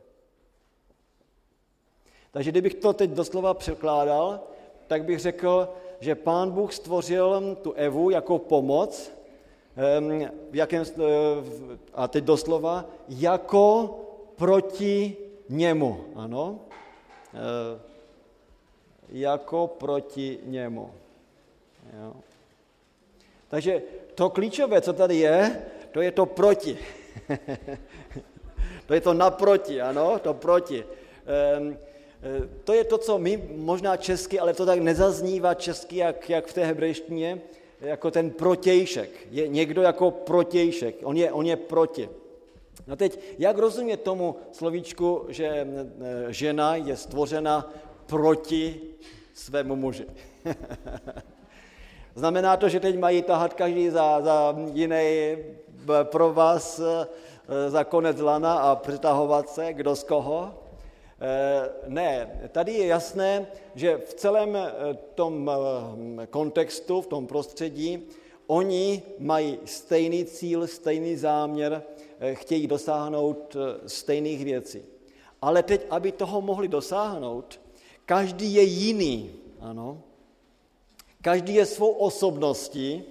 [2.31, 4.41] Takže kdybych to teď doslova překládal,
[4.87, 5.69] tak bych řekl,
[6.01, 9.13] že pán Bůh stvořil tu Evu jako pomoc,
[10.51, 11.03] v jakém, eh,
[11.95, 13.99] a teď doslova, jako
[14.37, 15.17] proti
[15.49, 16.05] němu.
[16.15, 16.59] Ano?
[17.35, 17.81] Eh,
[19.09, 20.91] jako proti němu.
[22.01, 22.13] Jo.
[23.49, 23.83] Takže
[24.15, 26.79] to klíčové, co tady je, to je to proti.
[28.87, 30.85] to je to naproti, ano, to proti.
[32.65, 36.53] To je to, co my možná česky, ale to tak nezaznívá česky, jak, jak v
[36.53, 37.41] té hebrejštině,
[37.81, 39.11] jako ten protějšek.
[39.31, 42.09] Je někdo jako protějšek, on je, on je proti.
[42.87, 45.67] No teď, jak rozumět tomu slovíčku, že e,
[46.29, 47.73] žena je stvořena
[48.07, 48.81] proti
[49.35, 50.07] svému muži?
[52.15, 55.37] Znamená to, že teď mají tahat každý za, za jiný
[56.03, 56.81] pro vás
[57.69, 60.55] za konec lana a přetahovat se, kdo z koho?
[61.21, 64.59] E, ne, tady je jasné, že v celém
[65.15, 65.51] tom
[66.31, 68.09] kontextu, v tom prostředí,
[68.47, 71.83] oni mají stejný cíl, stejný záměr,
[72.21, 74.83] Eh, chtějí dosáhnout eh, stejných věcí.
[75.43, 77.61] Ale teď, aby toho mohli dosáhnout,
[78.07, 80.03] každý je jiný, ano.
[81.23, 83.05] Každý je svou osobností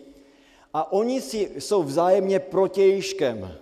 [0.73, 3.57] a oni si jsou vzájemně protějškem.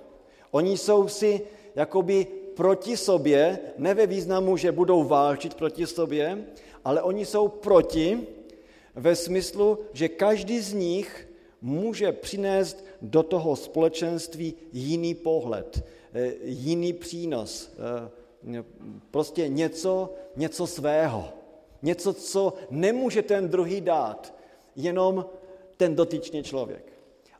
[0.51, 1.41] Oni jsou si
[1.75, 6.45] jakoby proti sobě, ne ve významu, že budou válčit proti sobě,
[6.85, 8.27] ale oni jsou proti
[8.95, 11.27] ve smyslu, že každý z nich
[11.61, 18.63] může přinést do toho společenství jiný pohled, eh, jiný přínos, eh,
[19.11, 21.29] prostě něco, něco svého.
[21.81, 24.33] Něco, co nemůže ten druhý dát,
[24.75, 25.25] jenom
[25.77, 26.92] ten dotyčný člověk.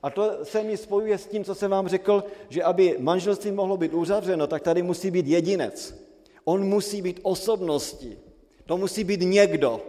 [0.04, 3.78] A to se mi spojuje s tím, co jsem vám řekl, že aby manželství mohlo
[3.78, 6.04] být uzavřeno, tak tady musí být jedinec.
[6.44, 8.18] On musí být osobností.
[8.66, 9.82] To musí být někdo.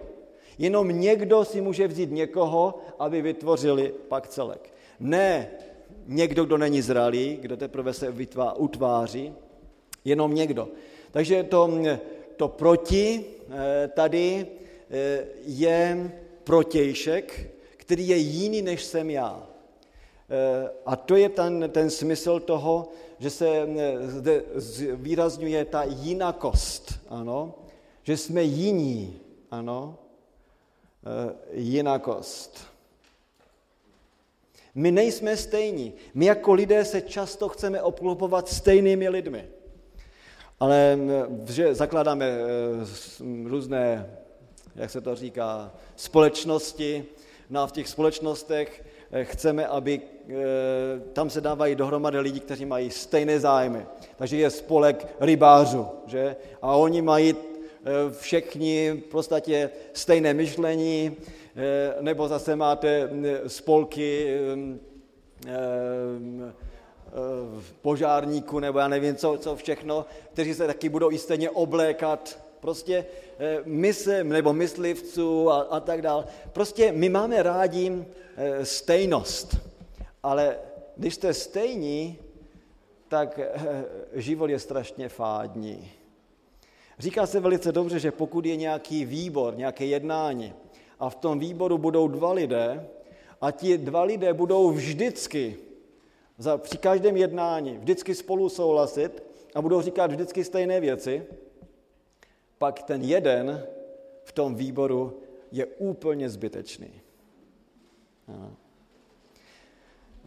[0.58, 4.74] Jenom někdo si může vzít někoho, aby vytvořili pak celek.
[5.00, 5.50] Ne
[6.06, 9.34] někdo, kdo není zralý, kdo teprve se vytvá, utváří,
[10.04, 10.68] jenom někdo.
[11.10, 11.70] Takže to,
[12.36, 14.46] to proti eh, tady
[14.90, 16.10] eh, je
[16.44, 19.53] protějšek, který je jiný, než jsem já.
[20.30, 23.68] Eh, a to je ten, ten smysl toho, že se
[24.06, 24.42] zde
[24.94, 27.54] výrazňuje ta jinakost, ano?
[28.02, 29.98] že jsme jiní, ano?
[31.52, 32.66] jinakost.
[34.74, 35.92] My nejsme stejní.
[36.14, 39.48] My jako lidé se často chceme obklopovat stejnými lidmi.
[40.60, 40.98] Ale
[41.48, 42.38] že zakládáme
[43.44, 44.10] různé,
[44.74, 47.04] jak se to říká, společnosti,
[47.50, 48.84] no a v těch společnostech
[49.22, 50.34] chceme, aby e,
[51.12, 53.86] tam se dávají dohromady lidi, kteří mají stejné zájmy.
[54.16, 56.36] Takže je spolek rybářů, že?
[56.62, 57.34] A oni mají
[58.10, 61.16] všichni v podstatě stejné myšlení,
[61.56, 63.10] Eh, nebo zase máte
[63.46, 64.38] spolky
[65.46, 65.52] eh,
[67.82, 73.06] požárníků, nebo já nevím, co, co všechno, kteří se taky budou i stejně oblékat, prostě
[73.38, 76.24] eh, mysl, nebo myslivců a, a tak dále.
[76.52, 78.04] Prostě my máme rádi
[78.62, 79.56] stejnost,
[80.22, 80.58] ale
[80.96, 82.18] když jste stejní,
[83.08, 83.40] tak
[84.12, 85.92] život je strašně fádní.
[86.98, 90.54] Říká se velice dobře, že pokud je nějaký výbor, nějaké jednání,
[90.98, 92.88] a v tom výboru budou dva lidé
[93.40, 95.56] a ti dva lidé budou vždycky
[96.38, 99.22] za, při každém jednání vždycky spolu souhlasit
[99.54, 101.26] a budou říkat vždycky stejné věci,
[102.58, 103.66] pak ten jeden
[104.24, 105.20] v tom výboru
[105.52, 107.00] je úplně zbytečný.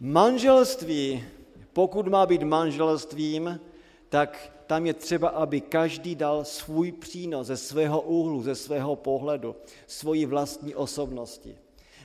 [0.00, 1.24] Manželství,
[1.72, 3.60] pokud má být manželstvím,
[4.08, 9.56] tak tam je třeba, aby každý dal svůj přínos ze svého úhlu, ze svého pohledu,
[9.86, 11.56] svoji vlastní osobnosti.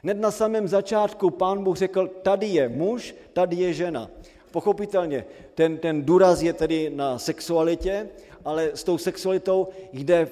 [0.03, 4.12] Hned na samém začátku pán Bůh řekl, tady je muž, tady je žena.
[4.51, 5.25] Pochopitelně,
[5.56, 8.10] ten, ten důraz je tedy na sexualitě,
[8.45, 10.27] ale s tou sexualitou jde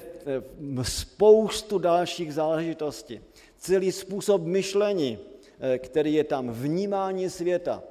[0.82, 3.20] spoustu dalších záležitostí.
[3.58, 5.31] Celý způsob myšlení, eh,
[5.78, 7.82] který je tam, vnímání světa.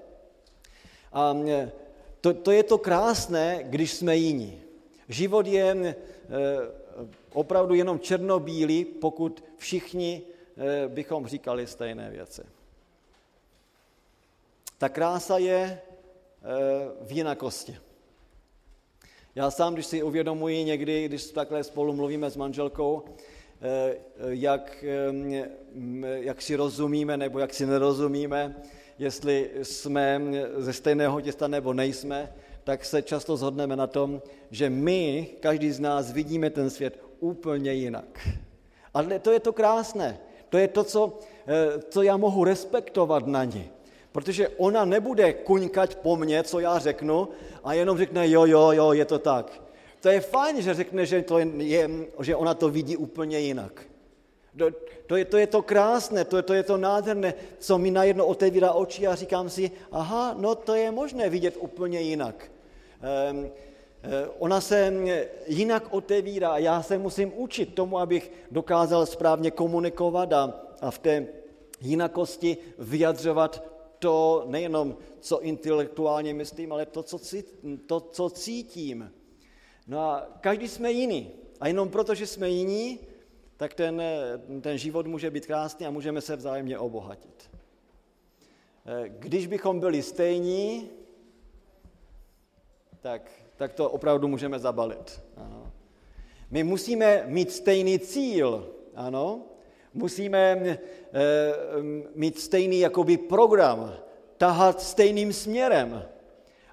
[1.13, 1.71] A eh,
[2.21, 4.62] to, to je to krásné, když jsme jiní.
[5.10, 5.95] Život je
[7.34, 10.21] opravdu jenom černobílý, pokud všichni
[10.88, 12.41] bychom říkali stejné věci.
[14.77, 15.81] Ta krása je
[17.01, 17.77] v jinakosti.
[19.36, 23.12] Já sám, když si uvědomuji někdy, když takhle spolu mluvíme s manželkou, eh,
[24.30, 25.13] jak, eh,
[26.02, 28.56] jak si rozumíme nebo jak si nerozumíme,
[29.00, 30.21] jestli jsme
[30.58, 34.21] ze stejného těsta nebo nejsme, tak se často zhodneme na tom,
[34.52, 38.28] že my, každý z nás, vidíme ten svět úplně jinak.
[38.93, 40.19] Ale to je to krásné.
[40.50, 43.69] To je to, co, eh, co já mohu respektovat na ní.
[44.12, 47.28] Protože ona nebude kuňkat po mně, co já řeknu,
[47.63, 49.62] a jenom řekne, jo, jo, jo, je to tak.
[50.01, 53.85] To je fajn, že řekne, že, to je, že ona to vidí úplně jinak.
[54.57, 54.71] To,
[55.07, 58.25] to, je, to je to krásné, to je, to je to nádherné, co mi najednou
[58.25, 62.51] otevírá oči a říkám si, aha, no to je možné vidět úplně jinak.
[63.31, 63.51] Um,
[64.39, 64.93] Ona se
[65.47, 70.99] jinak otevírá a já se musím učit tomu, abych dokázal správně komunikovat a, a v
[70.99, 71.27] té
[71.81, 73.63] jinakosti vyjadřovat
[73.99, 77.19] to nejenom, co intelektuálně myslím, ale to, co,
[77.85, 79.11] to, co cítím.
[79.87, 81.31] No a každý jsme jiný.
[81.59, 82.99] A jenom proto, že jsme jiní,
[83.57, 84.01] tak ten,
[84.61, 87.51] ten život může být krásný a můžeme se vzájemně obohatit.
[89.07, 90.89] Když bychom byli stejní,
[93.01, 95.21] tak, tak to opravdu můžeme zabalit.
[95.37, 95.71] Ano.
[96.51, 99.41] My musíme mít stejný cíl, ano,
[99.93, 100.79] musíme eh,
[102.15, 103.93] mít stejný jakoby program,
[104.37, 106.05] tahat stejným směrem.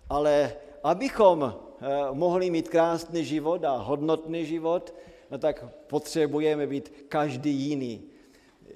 [0.08, 1.67] Ale abychom eh,
[2.12, 4.94] mohli mít krásný život a hodnotný život,
[5.30, 8.02] no tak potřebujeme být každý jiný.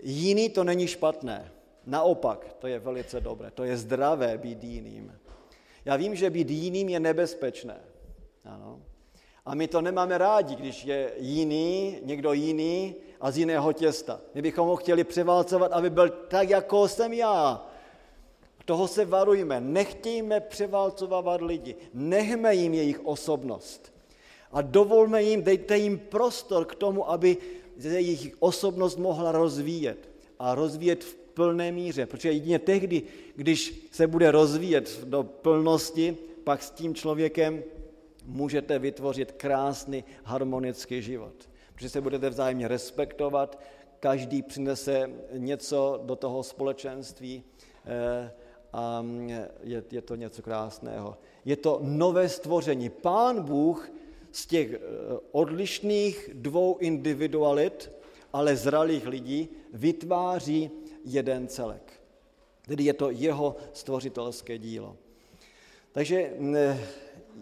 [0.03, 1.53] Jiný to není špatné.
[1.87, 3.51] Naopak, to je velice dobré.
[3.51, 5.19] To je zdravé být jiným.
[5.85, 7.81] Já vím, že být jiným je nebezpečné.
[8.45, 8.81] Ano.
[9.45, 14.21] A my to nemáme rádi, když je jiný, někdo jiný a z jiného těsta.
[14.35, 17.67] My bychom ho chtěli převálcovat, aby byl tak, jako jsem já.
[18.73, 19.61] Toho se varujme.
[19.61, 21.77] Nechtějme převálcovávat lidi.
[21.95, 23.93] Nechme jim jejich osobnost.
[24.53, 27.37] A dovolme jim, dejte jim prostor k tomu, aby
[27.77, 30.09] jejich osobnost mohla rozvíjet.
[30.39, 32.07] A rozvíjet v plné míře.
[32.07, 33.03] Protože jedině tehdy,
[33.37, 37.63] když se bude rozvíjet do plnosti, pak s tím člověkem
[38.25, 41.49] můžete vytvořit krásný, harmonický život.
[41.75, 43.61] Protože se budete vzájemně respektovat,
[44.01, 47.45] každý přinese něco do toho společenství
[47.87, 48.33] eh,
[48.73, 49.05] a
[49.63, 51.17] je, je to něco krásného.
[51.45, 52.89] Je to nové stvoření.
[52.89, 53.93] Pán Bůh
[54.33, 54.79] z těch eh,
[55.33, 57.91] odlišných dvou individualit,
[58.33, 60.71] ale zralých lidí, vytváří
[61.05, 61.93] jeden celek.
[62.67, 64.97] Tedy je to jeho stvořitelské dílo.
[65.93, 66.33] Takže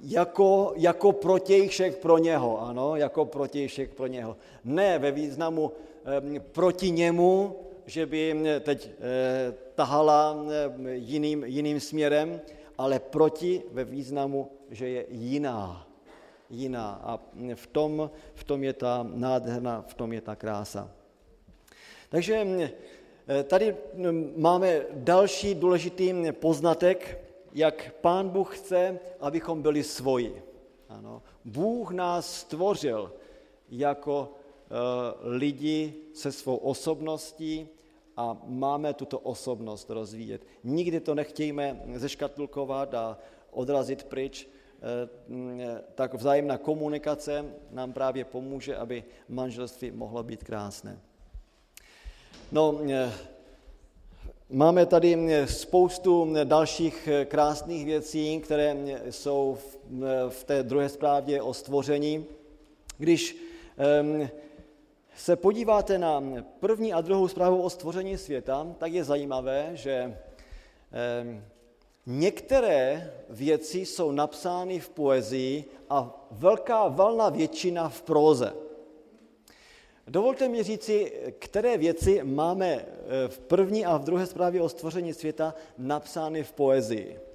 [0.02, 4.36] jako, jako protějšek pro něho, ano, jako protějšek pro něho.
[4.64, 5.72] Ne ve významu
[6.36, 7.56] e, proti němu,
[7.90, 8.90] že by teď e,
[9.74, 12.40] tahala e, jiným, jiným směrem,
[12.78, 15.86] ale proti ve významu, že je jiná.
[16.50, 17.00] Jiná.
[17.02, 17.18] A
[17.54, 20.90] v tom, v tom je ta nádherna, v tom je ta krása.
[22.08, 22.46] Takže
[23.44, 23.76] tady
[24.36, 27.18] máme další důležitý poznatek,
[27.52, 30.42] jak Pán Bůh chce, abychom byli svoji.
[30.88, 31.22] Ano.
[31.44, 33.12] Bůh nás stvořil
[33.70, 34.34] jako
[35.22, 37.68] lidi se svou osobností
[38.20, 40.46] a máme tuto osobnost rozvíjet.
[40.64, 43.18] Nikdy to nechtějme zeškatulkovat a
[43.50, 51.00] odrazit pryč, eh, tak vzájemná komunikace nám právě pomůže, aby manželství mohlo být krásné.
[52.52, 53.12] No, eh,
[54.52, 58.76] Máme tady spoustu dalších krásných věcí, které
[59.10, 59.58] jsou
[60.28, 62.26] v té druhé zprávě o stvoření.
[62.98, 63.36] Když
[65.20, 66.24] se podíváte na
[66.60, 70.18] první a druhou zprávu o stvoření světa, tak je zajímavé, že
[72.06, 78.52] některé věci jsou napsány v poezii a velká valná většina v próze.
[80.08, 85.14] Dovolte mi říci, které věci máme eh, v první a v druhé zprávě o stvoření
[85.14, 87.29] světa napsány v poezii.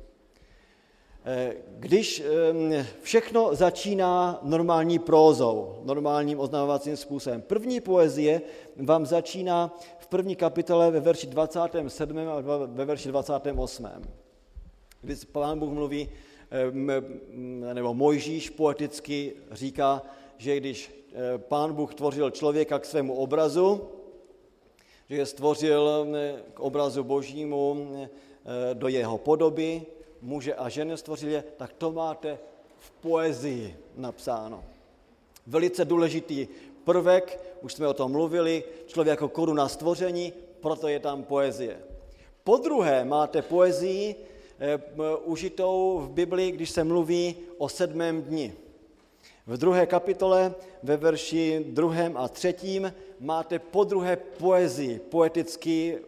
[1.25, 7.41] Eh, když ehm, všechno začíná normální prózou, normálním oznamovacím způsobem.
[7.41, 8.41] První poezie
[8.75, 12.17] vám začíná v první kapitole ve verši 27.
[12.19, 13.87] a ve verši 28.
[15.01, 16.09] Kdy pán Bůh mluví,
[16.51, 16.91] ehm,
[17.73, 20.01] nebo Mojžíš poeticky říká,
[20.37, 23.87] že když Eh, pán Bůh tvořil člověka k svému obrazu,
[25.09, 28.09] že je stvořil eh, k obrazu božímu eh,
[28.73, 29.85] do jeho podoby,
[30.25, 32.39] muže a ženy stvořil je, tak to máte
[32.79, 34.63] v poezii napsáno.
[35.47, 36.47] Velice důležitý
[36.83, 41.79] prvek, už jsme o tom mluvili, člověk jako koruna stvoření, proto je tam poezie.
[42.43, 44.15] Po druhé máte poezii
[44.59, 44.79] e,
[45.25, 48.53] užitou v Biblii, když se mluví o sedmém dni.
[49.47, 55.99] V druhé kapitole, ve verši druhém a třetím, máte po druhé poezii, poetický, e, e,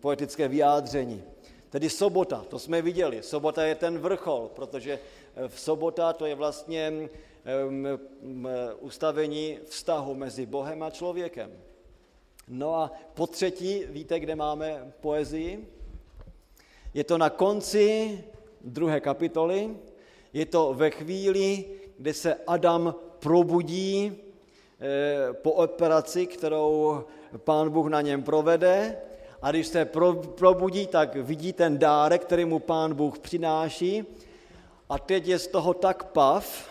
[0.00, 1.22] poetické vyjádření.
[1.72, 3.22] Tedy sobota, to jsme viděli.
[3.22, 4.98] Sobota je ten vrchol, protože
[5.48, 7.08] v sobota to je vlastně
[8.80, 11.50] ustavení vztahu mezi Bohem a člověkem.
[12.48, 15.68] No a po třetí, víte, kde máme poezii?
[16.94, 18.20] Je to na konci
[18.60, 19.76] druhé kapitoly,
[20.32, 21.64] je to ve chvíli,
[21.98, 27.00] kdy se Adam probudí eh, po operaci, kterou
[27.36, 28.96] pán Bůh na něm provede
[29.42, 29.84] a když se
[30.34, 34.04] probudí, tak vidí ten dárek, který mu pán Bůh přináší
[34.88, 36.70] a teď je z toho tak pav,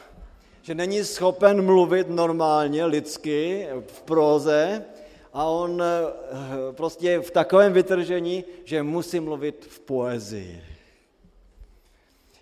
[0.61, 4.85] že není schopen mluvit normálně, lidsky, v próze
[5.33, 10.61] a on eh, prostě je v takovém vytržení, že musí mluvit v poezii.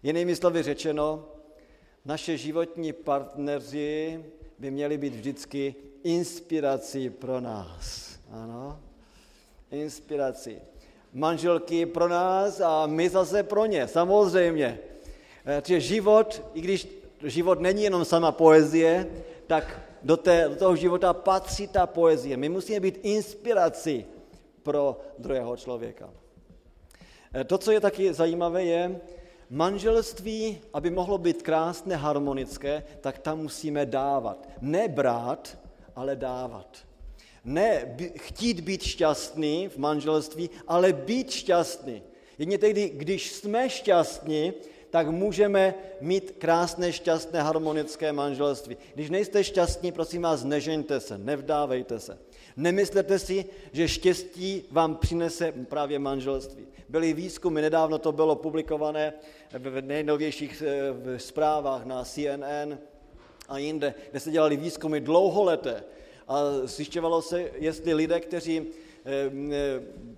[0.03, 1.25] Jinými slovy řečeno,
[2.05, 4.23] naše životní partneři
[4.59, 8.15] by měli být vždycky inspirací pro nás.
[8.31, 8.79] Ano,
[9.71, 10.57] inspirací.
[11.13, 14.79] Manželky pro nás a my zase pro ně, samozřejmě.
[15.45, 16.87] Eh, život, i když
[17.23, 19.07] život není jenom sama poezie,
[19.47, 22.37] tak do, té, do toho života patří ta poezie.
[22.37, 24.05] My musíme být inspirací
[24.63, 26.09] pro druhého člověka.
[27.33, 29.01] Eh, to, co je taky zajímavé, je,
[29.49, 34.49] manželství, aby mohlo být krásné, harmonické, tak tam musíme dávat.
[34.61, 35.57] Ne brát,
[35.95, 36.88] ale dávat.
[37.49, 42.03] Ne chtít být šťastný v manželství, ale být šťastný.
[42.37, 44.53] Jedně tehdy, když jsme šťastní,
[44.89, 48.77] tak můžeme mít krásné, šťastné, harmonické manželství.
[48.93, 52.17] Když nejste šťastní, prosím vás, nežeňte se, nevdávejte se.
[52.57, 56.67] Nemyslete si, že štěstí vám přinese právě manželství.
[56.89, 59.13] Byly výzkumy, nedávno to bylo publikované
[59.53, 62.77] v nejnovějších eh, zprávách na CNN
[63.47, 65.83] a jinde, kde se dělali výzkumy dlouholeté
[66.29, 68.67] a zjišťovalo se, jestli lidé, kteří
[69.05, 69.31] Eh,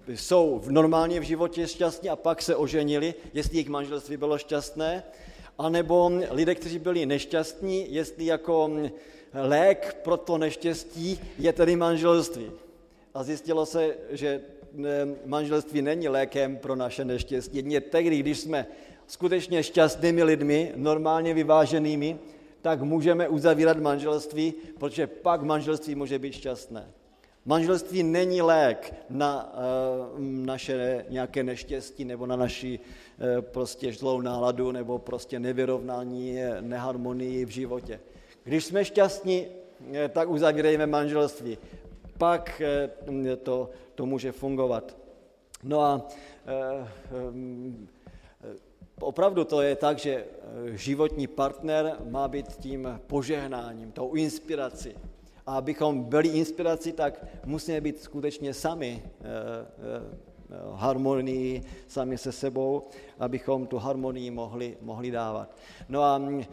[0.08, 5.04] eh, jsou normálně v životě šťastní a pak se oženili, jestli jejich manželství bylo šťastné,
[5.58, 8.90] anebo lidé, kteří byli nešťastní, jestli jako hm,
[9.34, 12.52] lék pro to neštěstí je tedy manželství.
[13.14, 14.42] A zjistilo se, že
[14.74, 14.86] hm,
[15.26, 17.58] manželství není lékem pro naše neštěstí.
[17.58, 18.68] Jedně tehdy, když jsme
[19.08, 22.20] skutečně šťastnými lidmi, normálně vyváženými,
[22.62, 26.88] tak můžeme uzavírat manželství, protože pak manželství může být šťastné.
[27.46, 34.72] Manželství není lék na uh, naše nějaké neštěstí nebo na naši uh, prostě zlou náladu
[34.72, 38.00] nebo prostě nevyrovnání, neharmonii v životě.
[38.44, 39.48] Když jsme šťastní,
[39.94, 41.58] eh, tak uzavírejme manželství.
[42.18, 42.62] Pak
[43.08, 44.98] uh, to, to může fungovat.
[45.64, 46.08] No a
[47.30, 47.88] um,
[49.02, 50.26] opravdu to je tak, že
[50.74, 54.94] životní partner má být tím požehnáním, tou inspirací.
[55.46, 60.22] A abychom byli inspirací, tak musíme být skutečně sami eh, eh,
[60.74, 62.84] harmonii, sami se sebou,
[63.20, 65.56] abychom tu harmonii mohli, mohli dávat.
[65.90, 66.44] No a mm,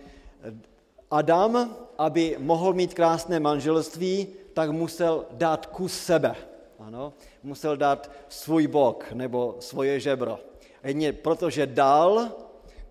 [1.10, 6.36] Adam, aby mohl mít krásné manželství, tak musel dát kus sebe.
[6.78, 10.38] Ano, musel dát svůj bok nebo svoje žebro.
[10.84, 12.32] Jedně protože dal,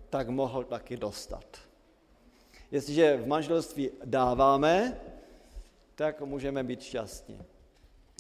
[0.10, 1.46] tak mohl taky dostat.
[2.72, 5.02] Jestliže v manželství dáváme,
[5.96, 7.40] tak můžeme být šťastní.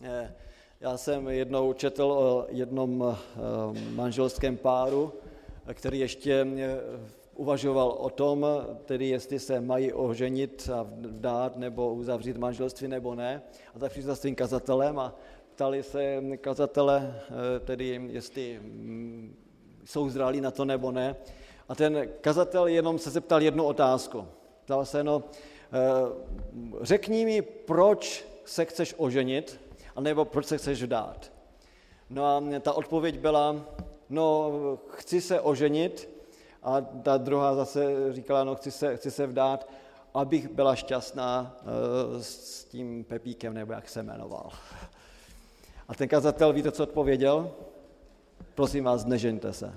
[0.03, 0.36] Eh,
[0.80, 5.13] já jsem jednou četl o jednom eh, manželském páru,
[5.74, 6.80] který ještě eh,
[7.36, 8.45] uvažoval o tom,
[8.86, 13.41] tedy jestli se mají oženit a dát nebo uzavřít manželství nebo ne.
[13.76, 15.15] A tak přišel s svým kazatelem a
[15.55, 17.22] ptali se kazatele,
[17.65, 19.36] tedy jestli mm,
[19.88, 21.15] jsou zralí na to nebo ne.
[21.69, 24.27] A ten kazatel jenom se zeptal jednu otázku.
[24.65, 25.23] Ptal se, no,
[25.71, 26.11] Eh,
[26.81, 29.59] řekni mi, proč se chceš oženit,
[29.95, 31.31] anebo proč se chceš vdát.
[32.09, 33.55] No a ta odpověď byla,
[34.09, 34.51] no
[34.89, 36.09] chci se oženit,
[36.63, 39.69] a ta druhá zase říkala, no chci se, chci se vdát,
[40.13, 44.49] abych byla šťastná uh, s tím Pepíkem, nebo jak se jmenoval.
[45.88, 47.51] A ten kazatel, víte, co odpověděl?
[48.58, 49.70] Prosím vás, nežeňte se.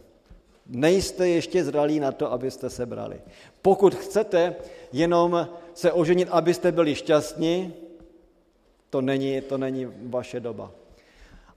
[0.67, 3.21] Nejste ještě zralí na to, abyste se brali.
[3.63, 4.57] Pokud chcete
[4.93, 7.75] jenom se oženit, abyste byli šťastní,
[8.91, 10.73] to není, to není vaše doba.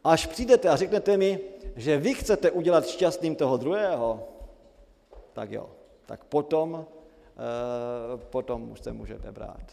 [0.03, 1.39] Až přijdete a řeknete mi,
[1.75, 4.27] že vy chcete udělat šťastným toho druhého,
[5.33, 5.69] tak jo,
[6.05, 6.85] tak potom
[8.17, 9.63] potom už se můžete brát.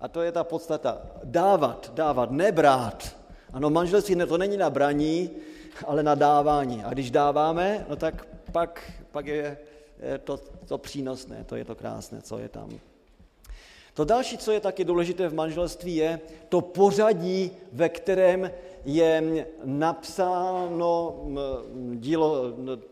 [0.00, 1.02] A to je ta podstata.
[1.24, 3.16] Dávat, dávat, nebrát.
[3.52, 5.30] Ano, manželství to není na braní,
[5.86, 6.84] ale na dávání.
[6.84, 9.58] A když dáváme, no tak pak, pak je
[10.24, 10.36] to,
[10.68, 12.70] to přínosné, to je to krásné, co je tam.
[13.94, 18.50] To další, co je taky důležité v manželství, je to pořadí, ve kterém
[18.84, 21.22] je napsáno
[21.94, 22.44] dílo,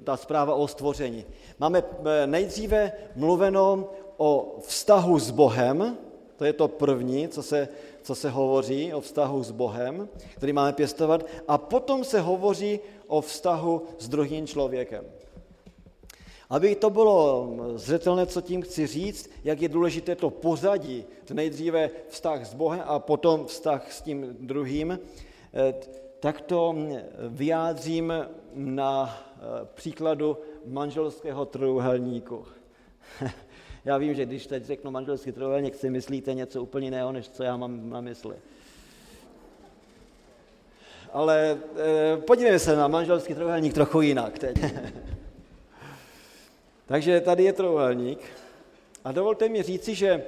[0.05, 1.25] ta zpráva o stvoření.
[1.59, 1.83] Máme
[2.27, 5.97] nejdříve mluveno o vztahu s Bohem,
[6.37, 7.69] to je to první, co se,
[8.07, 13.21] co se hovoří o vztahu s Bohem, který máme pěstovat, a potom se hovoří o
[13.21, 15.05] vztahu s druhým člověkem.
[16.51, 21.91] Aby to bylo zřetelné, co tím chci říct, jak je důležité to pořadí, to nejdříve
[22.09, 24.99] vztah s Bohem a potom vztah s tím druhým,
[25.55, 25.75] eh,
[26.21, 26.75] tak to
[27.29, 28.13] vyjádřím
[28.55, 29.41] na eh,
[29.75, 32.47] příkladu manželského trojuhelníku.
[33.87, 37.43] Já vím, že když teď řeknu manželský trojuhelník, si myslíte něco úplně jiného, než co
[37.43, 38.37] já mám na mysli.
[41.13, 44.57] Ale e, podívejme se na manželský trojuhelník trochu jinak teď.
[46.87, 48.19] Takže tady je trojuhelník.
[49.05, 50.25] A dovolte mi říci, že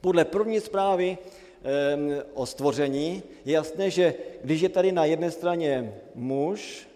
[0.00, 5.94] podle první zprávy e, o stvoření je jasné, že když je tady na jedné straně
[6.14, 6.88] muž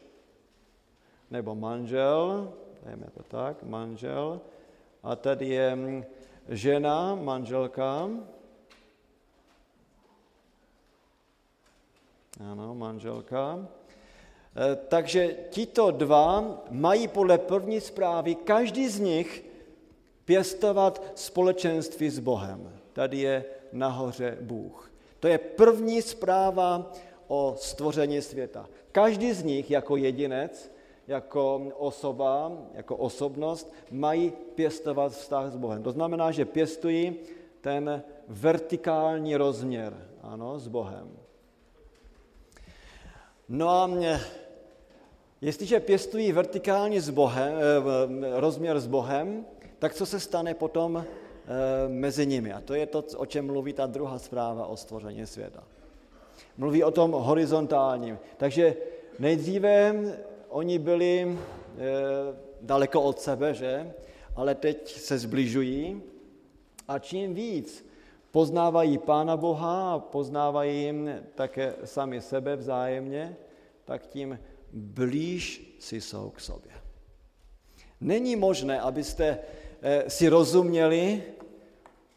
[1.30, 2.52] nebo manžel,
[2.86, 4.40] dejme to tak, manžel,
[5.02, 6.04] a tady je mm,
[6.48, 8.10] žena, manželka.
[12.50, 13.68] Ano, manželka.
[14.56, 19.44] E, takže tito dva mají podle první zprávy, každý z nich
[20.24, 22.72] pěstovat společenství s Bohem.
[22.92, 24.92] Tady je nahoře Bůh.
[25.20, 26.92] To je první zpráva
[27.28, 28.68] o stvoření světa.
[28.92, 30.72] Každý z nich jako jedinec
[31.10, 35.82] jako osoba, jako osobnost, mají pěstovat vztah s Bohem.
[35.82, 37.14] To znamená, že pěstují
[37.60, 41.10] ten vertikální rozměr, ano, s Bohem.
[43.48, 44.20] No a mě,
[45.40, 49.46] jestliže pěstují vertikální s Bohem, eh, rozměr s Bohem,
[49.78, 52.52] tak co se stane potom eh, mezi nimi?
[52.52, 55.62] A to je to, o čem mluví ta druhá zpráva o stvoření světa.
[56.56, 58.18] Mluví o tom horizontálním.
[58.36, 58.76] Takže
[59.18, 59.94] nejdříve
[60.50, 61.78] oni byli eh,
[62.60, 63.94] daleko od sebe, že?
[64.36, 66.02] Ale teď se zbližují
[66.88, 67.86] a čím víc
[68.30, 70.94] poznávají Pána Boha a poznávají
[71.34, 73.36] také sami sebe vzájemně,
[73.84, 74.38] tak tím
[74.72, 76.72] blíž si jsou k sobě.
[78.00, 79.38] Není možné, abyste
[79.82, 81.22] eh, si rozuměli,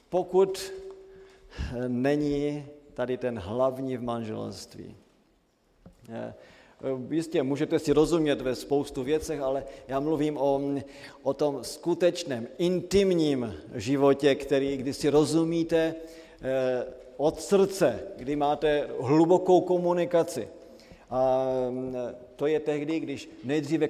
[0.09, 0.71] pokud
[1.73, 4.95] eh, není tady ten hlavní v manželství.
[6.84, 10.61] Eh, jistě můžete si rozumět ve spoustu věcech, ale já mluvím o,
[11.23, 15.95] o tom skutečném, intimním životě, který, kdy si rozumíte
[16.41, 16.86] eh,
[17.17, 20.47] od srdce, kdy máte hlubokou komunikaci.
[21.09, 21.95] A mm,
[22.36, 23.88] to je tehdy, když nejdříve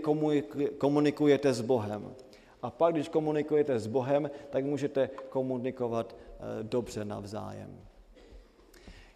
[0.77, 2.15] komunikujete s Bohem.
[2.61, 7.79] A pak, když komunikujete s Bohem, tak můžete komunikovat eh, dobře navzájem.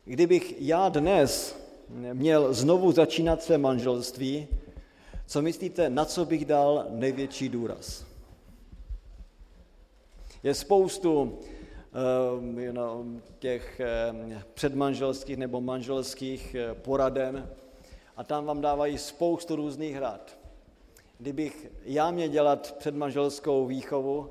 [0.05, 4.47] Kdybych já dnes měl znovu začínat své manželství,
[5.25, 8.05] co myslíte, na co bych dal největší důraz?
[10.43, 11.39] Je spoustu
[12.71, 13.05] know,
[13.39, 13.81] těch
[14.31, 17.49] uh, předmanželských nebo manželských uh, poraden
[18.17, 20.37] a tam vám dávají spoustu různých rad.
[21.19, 24.29] Kdybych já měl dělat předmanželskou výchovu,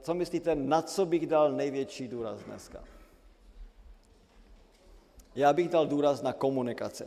[0.00, 2.84] co myslíte, na co bych dal největší důraz dneska?
[5.36, 7.04] Já bych dal důraz na komunikaci.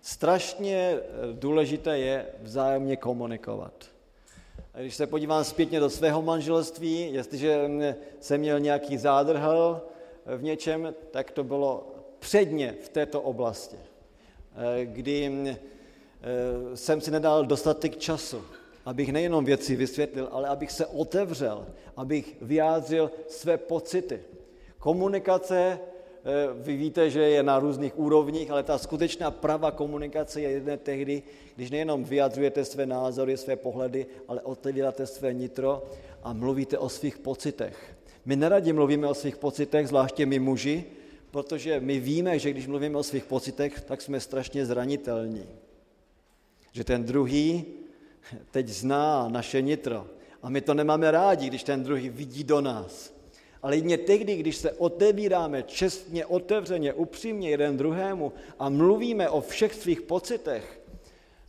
[0.00, 1.00] Strašně eh,
[1.32, 3.72] důležité je vzájemně komunikovat.
[4.80, 7.70] Když se podívám zpětně do svého manželství, jestliže
[8.20, 9.80] jsem měl nějaký zádrhel
[10.26, 15.56] eh, v něčem, tak to bylo předně v této oblasti, eh, kdy
[16.74, 18.44] jsem si nedal dostatek času,
[18.84, 21.66] abych nejenom věci vysvětlil, ale abych se otevřel,
[21.96, 24.20] abych vyjádřil své pocity.
[24.78, 25.78] Komunikace
[26.54, 31.22] vy víte, že je na různých úrovních, ale ta skutečná pravá komunikace je jedné tehdy,
[31.56, 35.82] když nejenom vyjadřujete své názory, své pohledy, ale otevíráte své nitro
[36.22, 37.96] a mluvíte o svých pocitech.
[38.24, 40.84] My neradi mluvíme o svých pocitech, zvláště my muži,
[41.30, 45.46] protože my víme, že když mluvíme o svých pocitech, tak jsme strašně zranitelní.
[46.72, 47.64] Že ten druhý
[48.50, 50.06] teď zná naše nitro.
[50.42, 53.17] A my to nemáme rádi, když ten druhý vidí do nás
[53.62, 59.74] ale jedině tehdy, když se otevíráme čestně, otevřeně, upřímně jeden druhému a mluvíme o všech
[59.74, 60.80] svých pocitech,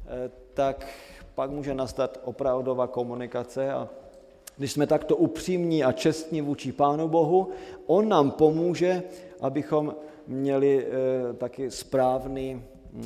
[0.05, 0.87] eh, tak
[1.35, 3.89] pak může nastat opravdová komunikace a
[4.57, 7.49] když jsme takto upřímní a čestní vůči Pánu Bohu,
[7.85, 9.03] On nám pomůže,
[9.39, 9.95] abychom
[10.27, 12.63] měli e, taky správný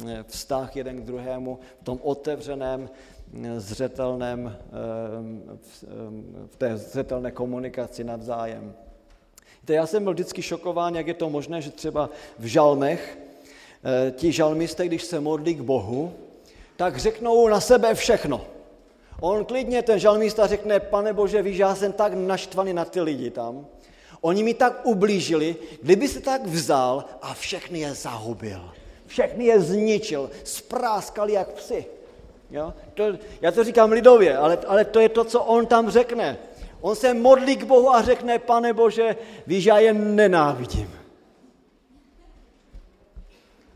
[0.08, 2.90] eh, vztah jeden k druhému v tom otevřeném,
[3.44, 4.58] eh, zřetelném,
[6.48, 8.74] v té zřetelné komunikaci navzájem.
[9.66, 12.10] To já jsem byl vždycky šokován, jak je to možné, že třeba
[12.40, 13.18] v žalmech
[14.12, 16.14] ti žalmisté, když se modlí k Bohu,
[16.76, 18.46] tak řeknou na sebe všechno.
[19.22, 23.30] On klidně, ten žalmista řekne, pane Bože, víš, já jsem tak naštvaný na ty lidi
[23.30, 23.68] tam.
[24.22, 28.72] Oni mi tak ublížili, kdyby se tak vzal a všechny je zahubil.
[29.06, 31.86] Všechny je zničil, spráskal jak psy.
[32.52, 32.74] Jo?
[32.94, 33.04] To,
[33.42, 36.38] já to říkám lidově, ale, ale to je to, co on tam řekne.
[36.84, 39.16] On se modlí k Bohu a řekne, pane Bože,
[39.48, 40.92] víš, já je nenávidím.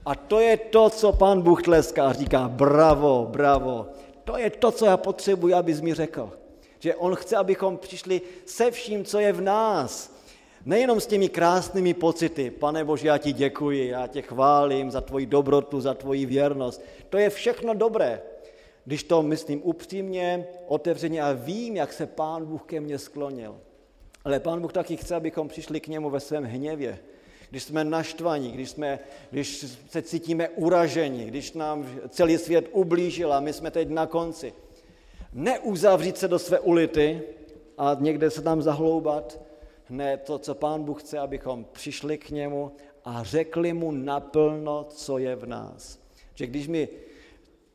[0.05, 3.87] A to je to, co pán Bůh tleská a říká, bravo, bravo.
[4.23, 6.31] To je to, co já potřebuji, abys mi řekl.
[6.79, 10.11] Že on chce, abychom přišli se vším, co je v nás.
[10.65, 12.51] Nejenom s těmi krásnými pocity.
[12.51, 16.81] Pane Bože, já ti děkuji, já tě chválím za tvoji dobrotu, za tvoji věrnost.
[17.09, 18.21] To je všechno dobré.
[18.87, 23.59] Když to myslím upřímně, otevřeně a vím, jak se Pán Bůh ke mně sklonil.
[24.23, 26.99] Ale Pán Bůh taky chce, abychom přišli k němu ve svém hněvě,
[27.49, 28.99] když jsme naštvaní, když, jsme,
[29.31, 34.53] když se cítíme uraženi, když nám celý svět ublížil a my jsme teď na konci.
[35.33, 37.21] Neuzavřít se do své ulity
[37.77, 39.41] a někde se tam zahloubat,
[39.89, 42.71] ne to, co Pán Bůh chce, abychom přišli k němu
[43.05, 45.99] a řekli mu naplno, co je v nás.
[46.35, 46.89] Že když my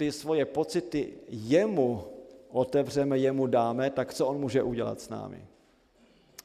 [0.02, 2.04] ty svoje pocity jemu
[2.50, 5.46] otevřeme, jemu dáme, tak co on může udělat s námi?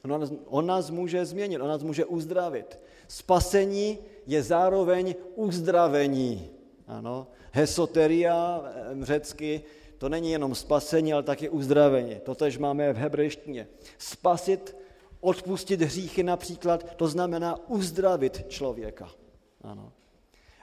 [0.04, 2.78] On nás, on nás může změnit, on nás může uzdravit.
[3.08, 6.50] Spasení je zároveň uzdravení.
[6.86, 7.26] Ano.
[7.50, 8.62] Hesoteria
[9.02, 9.62] řecky,
[9.98, 12.22] to není jenom spasení, ale taky uzdravení.
[12.22, 13.68] To tež máme v hebrejštině.
[13.98, 14.76] Spasit,
[15.20, 19.10] odpustit hříchy například, to znamená uzdravit člověka.
[19.62, 19.92] Ano.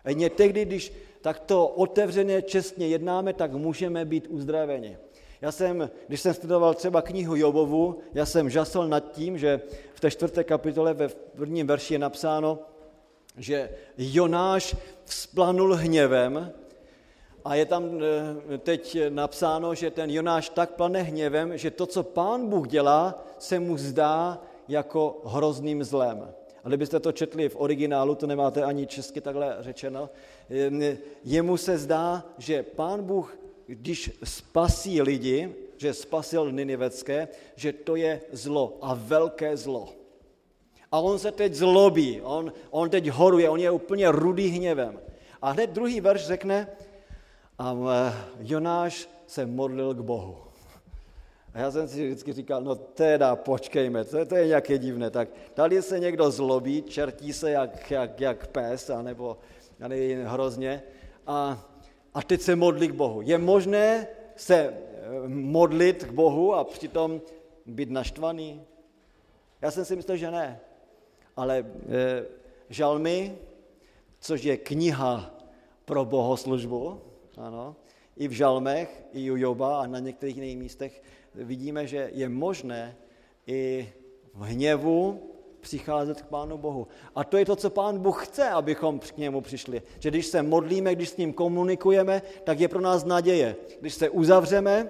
[0.04, 0.94] A jen tehdy, když
[1.26, 4.98] takto otevřeně, čestně jednáme, tak můžeme být uzdraveni.
[5.42, 9.62] Já jsem, když jsem studoval třeba knihu Jobovu, já jsem žasl nad tím, že
[9.94, 12.60] v té čtvrté kapitole ve prvním verši je napsáno,
[13.38, 16.52] že Jonáš vzplanul hněvem
[17.46, 17.84] a je tam
[18.54, 23.26] eh, teď napsáno, že ten Jonáš tak plane hněvem, že to, co pán Bůh dělá,
[23.40, 26.30] se mu zdá jako hrozným zlem.
[26.66, 30.10] A kdybyste to četli v originálu, to nemáte ani česky takhle řečeno,
[30.50, 33.38] eh, jemu se zdá, že pán Bůh
[33.68, 39.90] když spasí lidi, že spasil Ninivecké, že to je zlo a velké zlo.
[40.92, 45.00] A on se teď zlobí, on, on teď horuje, on je úplně rudý hněvem.
[45.42, 46.68] A hned druhý verš řekne,
[47.60, 47.76] a
[48.40, 50.45] Jonáš se modlil k Bohu.
[51.56, 55.10] A já jsem si vždycky říkal, no teda počkejme, to, to je nějaké divné.
[55.10, 59.38] Tak tady se někdo zlobí, čertí se jak, jak, jak pes, anebo
[59.80, 60.84] nevím, hrozně.
[61.28, 61.66] A
[62.16, 63.22] a teď se modlí k Bohu.
[63.22, 67.22] Je možné se eh, modlit k Bohu a přitom
[67.66, 68.62] být naštvaný?
[69.62, 70.60] Já jsem si myslel, že ne.
[71.36, 71.66] Ale e,
[72.70, 73.38] žalmy,
[74.20, 75.36] což je kniha
[75.86, 77.02] pro bohoslužbu,
[77.38, 77.76] ano,
[78.18, 81.04] i v žalmech, i u Joba a na některých jiných místech
[81.38, 82.96] vidíme, že je možné
[83.48, 83.94] i
[84.34, 85.32] v hněvu
[85.66, 86.88] přicházet k Pánu Bohu.
[87.16, 89.82] A to je to, co Pán Bůh chce, abychom k němu přišli.
[90.00, 93.56] Že když se modlíme, když s ním komunikujeme, tak je pro nás naděje.
[93.82, 94.90] Když se uzavřeme,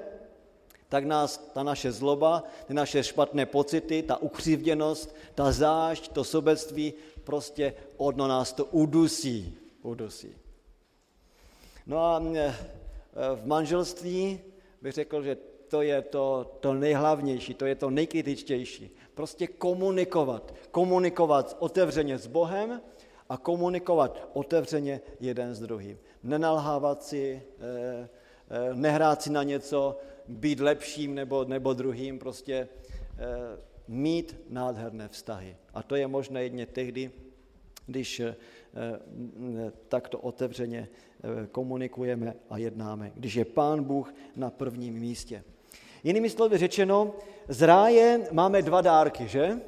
[0.90, 6.94] tak nás ta naše zloba, ty naše špatné pocity, ta ukřivděnost, ta zášť, to sobectví,
[7.24, 9.58] prostě odno nás to udusí.
[9.82, 10.36] udusí.
[11.88, 12.54] No a e,
[13.36, 14.40] v manželství
[14.82, 15.38] bych řekl, že
[15.76, 18.96] to je to, to nejhlavnější, to je to nejkritičtější.
[19.14, 20.56] Prostě komunikovat.
[20.72, 22.82] Komunikovat otevřeně s Bohem
[23.30, 26.00] a komunikovat otevřeně jeden s druhým.
[26.24, 28.10] Nenalhávat si, eh,
[28.50, 33.28] eh, nehrát si na něco, být lepším nebo, nebo druhým, prostě eh,
[33.88, 35.58] mít nádherné vztahy.
[35.74, 37.12] A to je možné jedně tehdy,
[37.86, 38.22] když
[39.88, 40.88] takto otevřeně
[41.52, 45.44] komunikujeme a jednáme, když je Pán Bůh na prvním místě.
[46.06, 47.14] Jinými slovy řečeno,
[47.48, 49.60] z ráje máme dva dárky, že?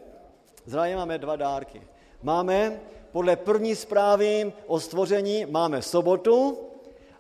[0.66, 1.82] Z ráje máme dva dárky.
[2.24, 2.80] Máme
[3.12, 6.58] podle první zprávy o stvoření máme sobotu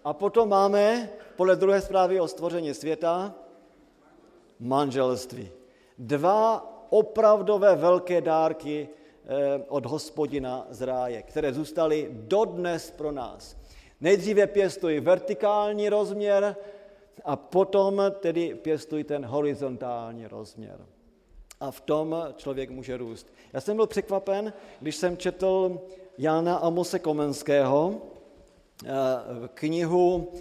[0.03, 3.33] a potom máme podle druhé zprávy o stvoření světa
[4.59, 5.51] manželství.
[5.97, 13.57] Dva opravdové velké dárky eh, od hospodina z ráje, které zůstaly dodnes pro nás.
[14.01, 16.55] Nejdříve pěstují vertikální rozměr
[17.25, 20.85] a potom tedy pěstuj ten horizontální rozměr.
[21.59, 23.27] A v tom člověk může růst.
[23.53, 25.81] Já jsem byl překvapen, když jsem četl
[26.17, 28.01] Jana Amose Komenského,
[28.85, 28.87] eh,
[29.53, 30.31] knihu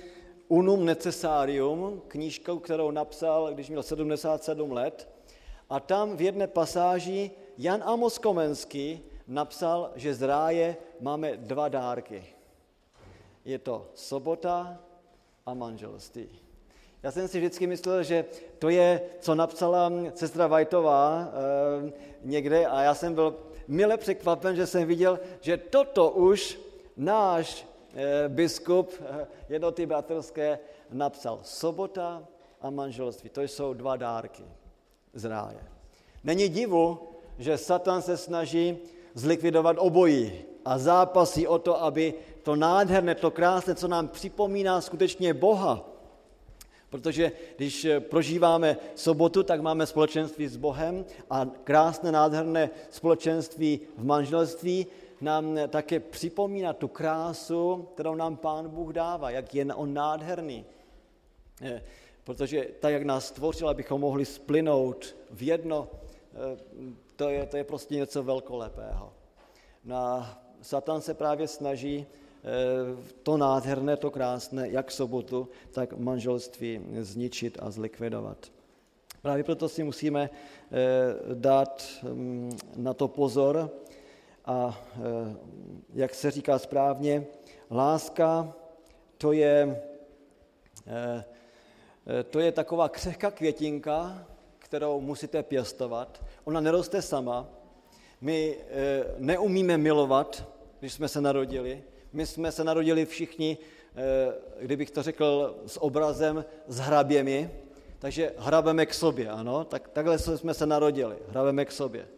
[0.49, 5.09] Unum Necessarium, knížku, kterou napsal, když měl 77 let.
[5.70, 12.24] A tam v jedné pasáži Jan Amos Komenský napsal, že z ráje máme dva dárky.
[13.45, 14.79] Je to sobota
[15.47, 16.45] a manželství.
[17.07, 18.24] Já jsem si vždycky myslel, že
[18.59, 21.92] to je, co napsala sestra Vajtová e,
[22.22, 23.36] někde a já jsem byl
[23.68, 26.59] mile překvapen, že jsem viděl, že toto už
[26.96, 30.59] náš e, biskup e, jednoty bratrské
[30.90, 31.38] napsal.
[31.42, 32.26] Sobota
[32.61, 34.42] a manželství, to jsou dva dárky
[35.14, 35.62] z ráje.
[36.24, 36.98] Není divu,
[37.38, 38.78] že Satan se snaží
[39.14, 45.34] zlikvidovat obojí a zápasí o to, aby to nádherné, to krásné, co nám připomíná skutečně
[45.34, 45.95] Boha,
[46.97, 54.86] Protože když prožíváme sobotu, tak máme společenství s Bohem a krásné, nádherné společenství v manželství
[55.20, 60.64] nám také připomíná tu krásu, kterou nám Pán Bůh dává, jak je on nádherný.
[61.62, 61.82] Eh,
[62.24, 65.88] protože tak, jak nás stvořil, abychom mohli splynout v jedno,
[66.34, 66.59] eh,
[67.16, 69.12] to je, to je prostě něco velkolepého.
[69.84, 72.26] No a Satan se právě snaží eh,
[73.22, 78.53] to nádherné, to krásné, jak sobotu, tak manželství zničit a zlikvidovat.
[79.22, 83.70] Právě proto si musíme eh, dát mm, na to pozor
[84.44, 85.36] a eh,
[85.94, 87.26] jak se říká správně,
[87.70, 88.55] láska
[89.18, 89.82] to je,
[92.30, 94.26] to je taková křehká květinka,
[94.59, 96.24] kterou musíte pěstovat.
[96.44, 97.49] Ona neroste sama.
[98.20, 100.44] My eh, neumíme milovat,
[100.80, 101.82] když jsme se narodili.
[102.17, 103.59] My jsme se narodili všichni,
[103.97, 107.51] eh, kdybych to řekl s obrazem, s hraběmi,
[107.99, 112.09] takže hrabeme k sobě, ano, tak, takhle jsme se narodili, hrabeme k sobě.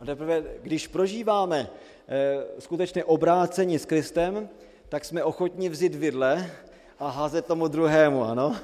[0.00, 1.70] A teprve, když prožíváme
[2.08, 4.48] e, skutečné obrácení s Kristem,
[4.88, 6.50] tak jsme ochotní vzít vidle
[6.98, 8.56] a házet tomu druhému, ano.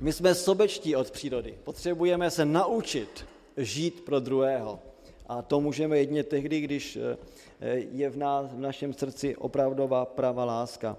[0.00, 1.58] My jsme sobečtí od přírody.
[1.64, 4.89] Potřebujeme se naučit žít pro druhého.
[5.30, 7.16] A to můžeme jedně tehdy, když eh,
[7.74, 10.96] je v, nás, v našem srdci opravdová pravá láska.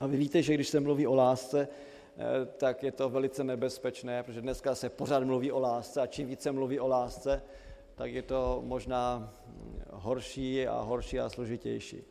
[0.00, 4.22] A vy víte, že když se mluví o lásce, eh, tak je to velice nebezpečné,
[4.22, 7.42] protože dneska se pořád mluví o lásce a čím více mluví o lásce,
[7.94, 9.32] tak je to možná
[9.90, 12.02] horší a horší a složitější.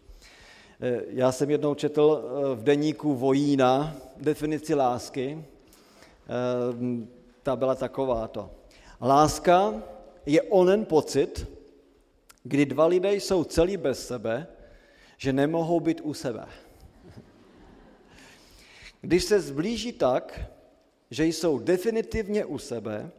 [0.82, 2.24] Eh, já jsem jednou četl
[2.56, 5.46] v deníku Vojína definici lásky
[7.44, 8.50] ta byla takováto.
[9.02, 9.74] Láska
[10.28, 11.48] je onen pocit,
[12.44, 14.48] kdy dva lidé jsou celý bez sebe,
[15.18, 16.46] že nemohou být u sebe.
[19.02, 20.42] Když se zblíží tak,
[21.12, 23.12] že jsou definitivně u sebe,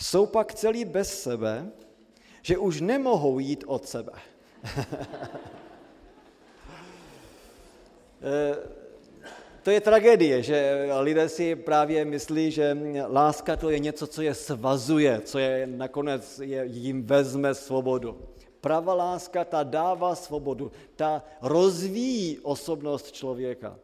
[0.00, 1.70] jsou pak celý bez sebe,
[2.42, 4.12] že už nemohou jít od sebe.
[9.64, 12.76] To je tragédie, že lidé si právě myslí, že
[13.08, 18.20] láska to je něco, co je svazuje, co je nakonec je, jim vezme svobodu.
[18.60, 23.78] Pravá láska, ta dává svobodu, ta rozvíjí osobnost člověka.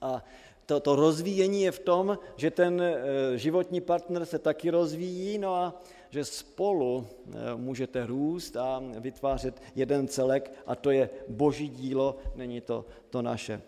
[0.00, 0.24] A
[0.66, 2.94] to, to rozvíjení je v tom, že ten e,
[3.38, 5.80] životní partner se taky rozvíjí, no a
[6.10, 12.60] že spolu e, můžete růst a vytvářet jeden celek a to je boží dílo, není
[12.60, 13.60] to, to naše.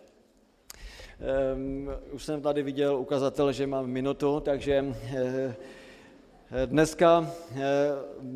[1.23, 5.53] Um, už jsem tady viděl ukazatel, že mám minutu, takže uh,
[6.67, 7.31] Dneska,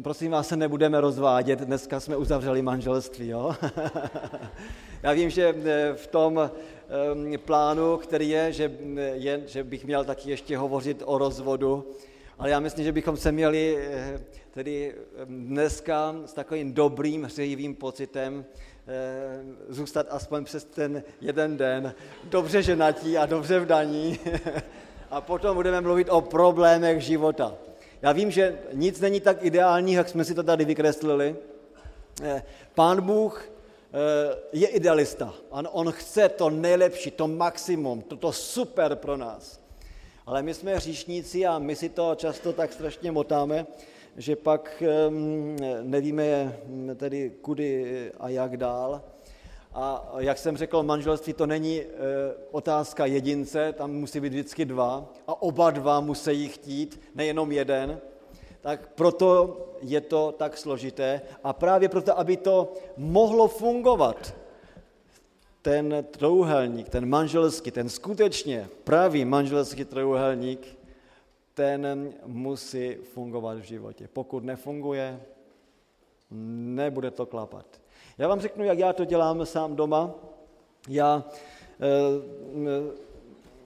[0.02, 3.28] prosím vás, se nebudeme rozvádět, dneska jsme uzavřeli manželství.
[3.28, 3.54] Jo?
[5.02, 5.54] Já vím, že
[5.94, 6.50] v tom
[7.44, 8.72] plánu, který je že,
[9.12, 11.92] je, že bych měl taky ještě hovořit o rozvodu,
[12.38, 13.88] ale já myslím, že bychom se měli
[14.50, 18.65] tedy dneska s takovým dobrým, hřejivým pocitem Eh,
[19.68, 24.18] zůstat aspoň přes ten jeden den dobře ženatí a dobře vdaní
[25.10, 27.54] a potom budeme mluvit o problémech života.
[28.02, 31.36] Já vím, že nic není tak ideální, jak jsme si to tady vykreslili.
[32.22, 32.42] Eh,
[32.74, 35.34] Pán Bůh eh, je idealista.
[35.50, 39.60] On, on chce to nejlepší, to maximum, toto super pro nás.
[40.26, 43.66] Ale my jsme hříšníci a my si to často tak strašně motáme,
[44.16, 44.82] že pak
[45.82, 46.56] nevíme
[46.96, 49.02] tedy kudy a jak dál.
[49.74, 51.86] A jak jsem řekl, manželství to není e,
[52.50, 58.00] otázka jedince, tam musí být vždycky dva a oba dva musí chtít, nejenom jeden.
[58.60, 64.34] Tak proto je to tak složité a právě proto, aby to mohlo fungovat,
[65.62, 70.78] ten trouhelník, ten manželský, ten skutečně pravý manželský trouhelník
[71.56, 74.08] ten musí fungovat v životě.
[74.12, 75.20] Pokud nefunguje,
[76.30, 77.66] nebude to klapat.
[78.18, 80.14] Já vám řeknu, jak já to dělám sám doma.
[80.88, 81.24] Já
[81.80, 83.06] e,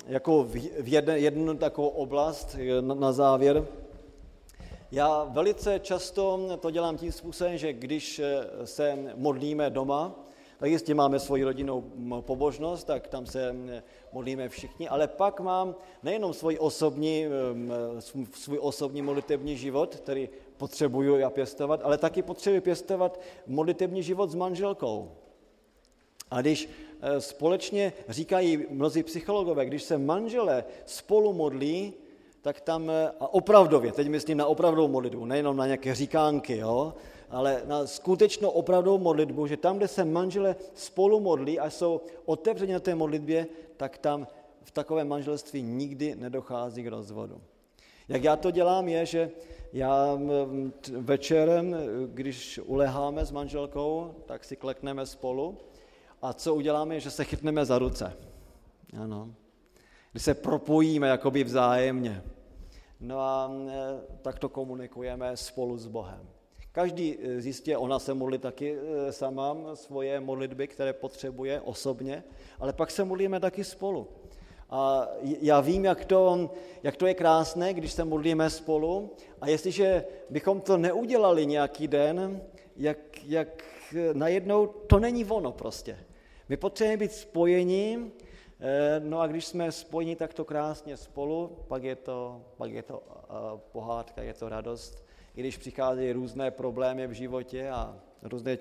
[0.06, 0.44] jako
[0.78, 3.66] v jednu, jednu takovou oblast na, na závěr.
[4.92, 10.14] Já velice často to dělám tím způsobem, že když eh, se modlíme doma,
[10.58, 11.80] tak jistě máme svoji rodinnou
[12.20, 13.54] pobožnost, tak tam se
[14.12, 17.26] modlíme všichni, ale pak mám nejenom svůj osobní,
[18.32, 24.34] svůj osobní modlitební život, který potřebuju já pěstovat, ale taky potřebuji pěstovat modlitební život s
[24.34, 25.10] manželkou.
[26.30, 26.68] A když
[27.00, 31.94] e, společně říkají mnozí psychologové, když se manželé spolu modlí,
[32.42, 36.94] tak tam, e, a opravdově, teď myslím na opravdovou modlitbu, nejenom na nějaké říkánky, jo,
[37.30, 42.72] ale na skutečnou opravdovou modlitbu, že tam, kde se manžele spolu modlí a jsou otevřeni
[42.72, 44.26] na té modlitbě, tak tam
[44.62, 47.40] v takovém manželství nikdy nedochází k rozvodu.
[48.08, 49.30] Jak já to dělám, je, že
[49.72, 50.18] já
[50.96, 51.76] večerem,
[52.06, 55.58] když uleháme s manželkou, tak si klekneme spolu
[56.22, 58.16] a co uděláme, je, že se chytneme za ruce.
[59.00, 59.34] Ano.
[60.12, 62.22] Když se propojíme jakoby vzájemně.
[63.00, 63.50] No a
[64.22, 66.28] tak to komunikujeme spolu s Bohem.
[66.72, 72.24] Každý eh, zjistě, ona se modlí taky eh, sama svoje modlitby, které potřebuje osobně,
[72.58, 74.08] ale pak se modlíme taky spolu.
[74.70, 76.50] A já vím, jak to,
[76.82, 79.10] jak to je krásné, když se modlíme spolu
[79.40, 82.42] a jestliže bychom to neudělali nějaký den,
[82.76, 83.64] jak, jak
[83.96, 85.98] eh, najednou to není ono prostě.
[86.48, 88.12] My potřebujeme být spojení,
[88.98, 93.02] no a když jsme spojení takto krásně spolu, pak je to, pak je to
[93.72, 95.04] pohádka, je to radost
[95.36, 98.58] i když přicházejí různé problémy v životě a různé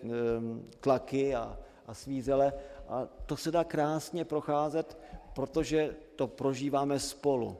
[0.79, 1.57] tlaky a,
[1.87, 2.53] a svízele.
[2.87, 4.97] A to se dá krásně procházet,
[5.33, 7.57] protože to prožíváme spolu.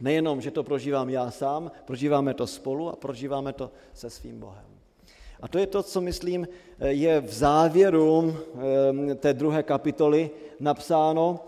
[0.00, 4.64] Nejenom, že to prožívám já sám, prožíváme to spolu a prožíváme to se svým Bohem.
[5.40, 8.36] A to je to, co myslím, je v závěru
[9.16, 10.30] té druhé kapitoly
[10.60, 11.40] napsáno,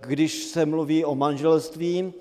[0.00, 2.12] když se mluví o manželství,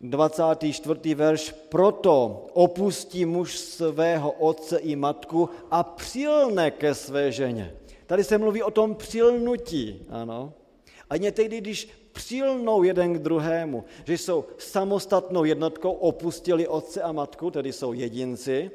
[0.00, 1.14] 24.
[1.14, 7.76] verš, proto opustí muž svého otce i matku a přilne ke své ženě.
[8.06, 10.52] Tady se mluví o tom přilnutí, ano.
[11.10, 17.50] A někdy, když přilnou jeden k druhému, že jsou samostatnou jednotkou, opustili otce a matku,
[17.50, 18.70] tedy jsou jedinci,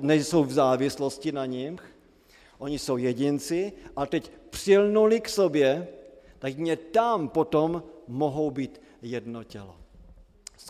[0.00, 1.80] nejsou v závislosti na nich,
[2.58, 5.88] oni jsou jedinci a teď přilnuli k sobě,
[6.38, 9.79] tak mě tam potom mohou být jedno tělo.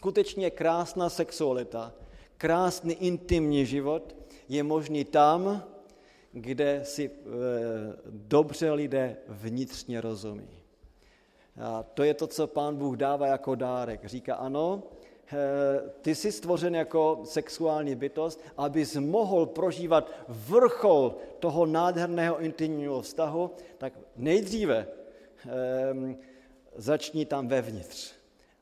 [0.01, 1.93] Skutečně krásná sexualita,
[2.37, 4.17] krásný intimní život
[4.49, 5.65] je možný tam,
[6.33, 7.11] kde si e,
[8.09, 10.49] dobře lidé vnitřně rozumí.
[11.61, 14.05] A to je to, co pán Bůh dává jako dárek.
[14.05, 14.83] Říká, ano,
[15.33, 15.37] e,
[16.01, 23.93] ty jsi stvořen jako sexuální bytost, abys mohl prožívat vrchol toho nádherného intimního vztahu, tak
[24.17, 26.17] nejdříve e,
[26.77, 28.20] začni tam vevnitř.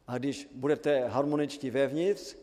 [0.09, 2.36] A když budete harmoničtí vevnitř,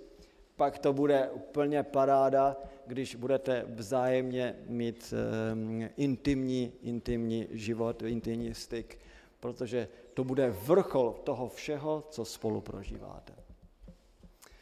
[0.55, 2.57] pak to bude úplně paráda,
[2.87, 5.13] když budete vzájemně mít
[5.53, 8.99] um, intimní, intimní život, intimní styk,
[9.39, 13.33] protože to bude vrchol toho všeho, co spolu prožíváte.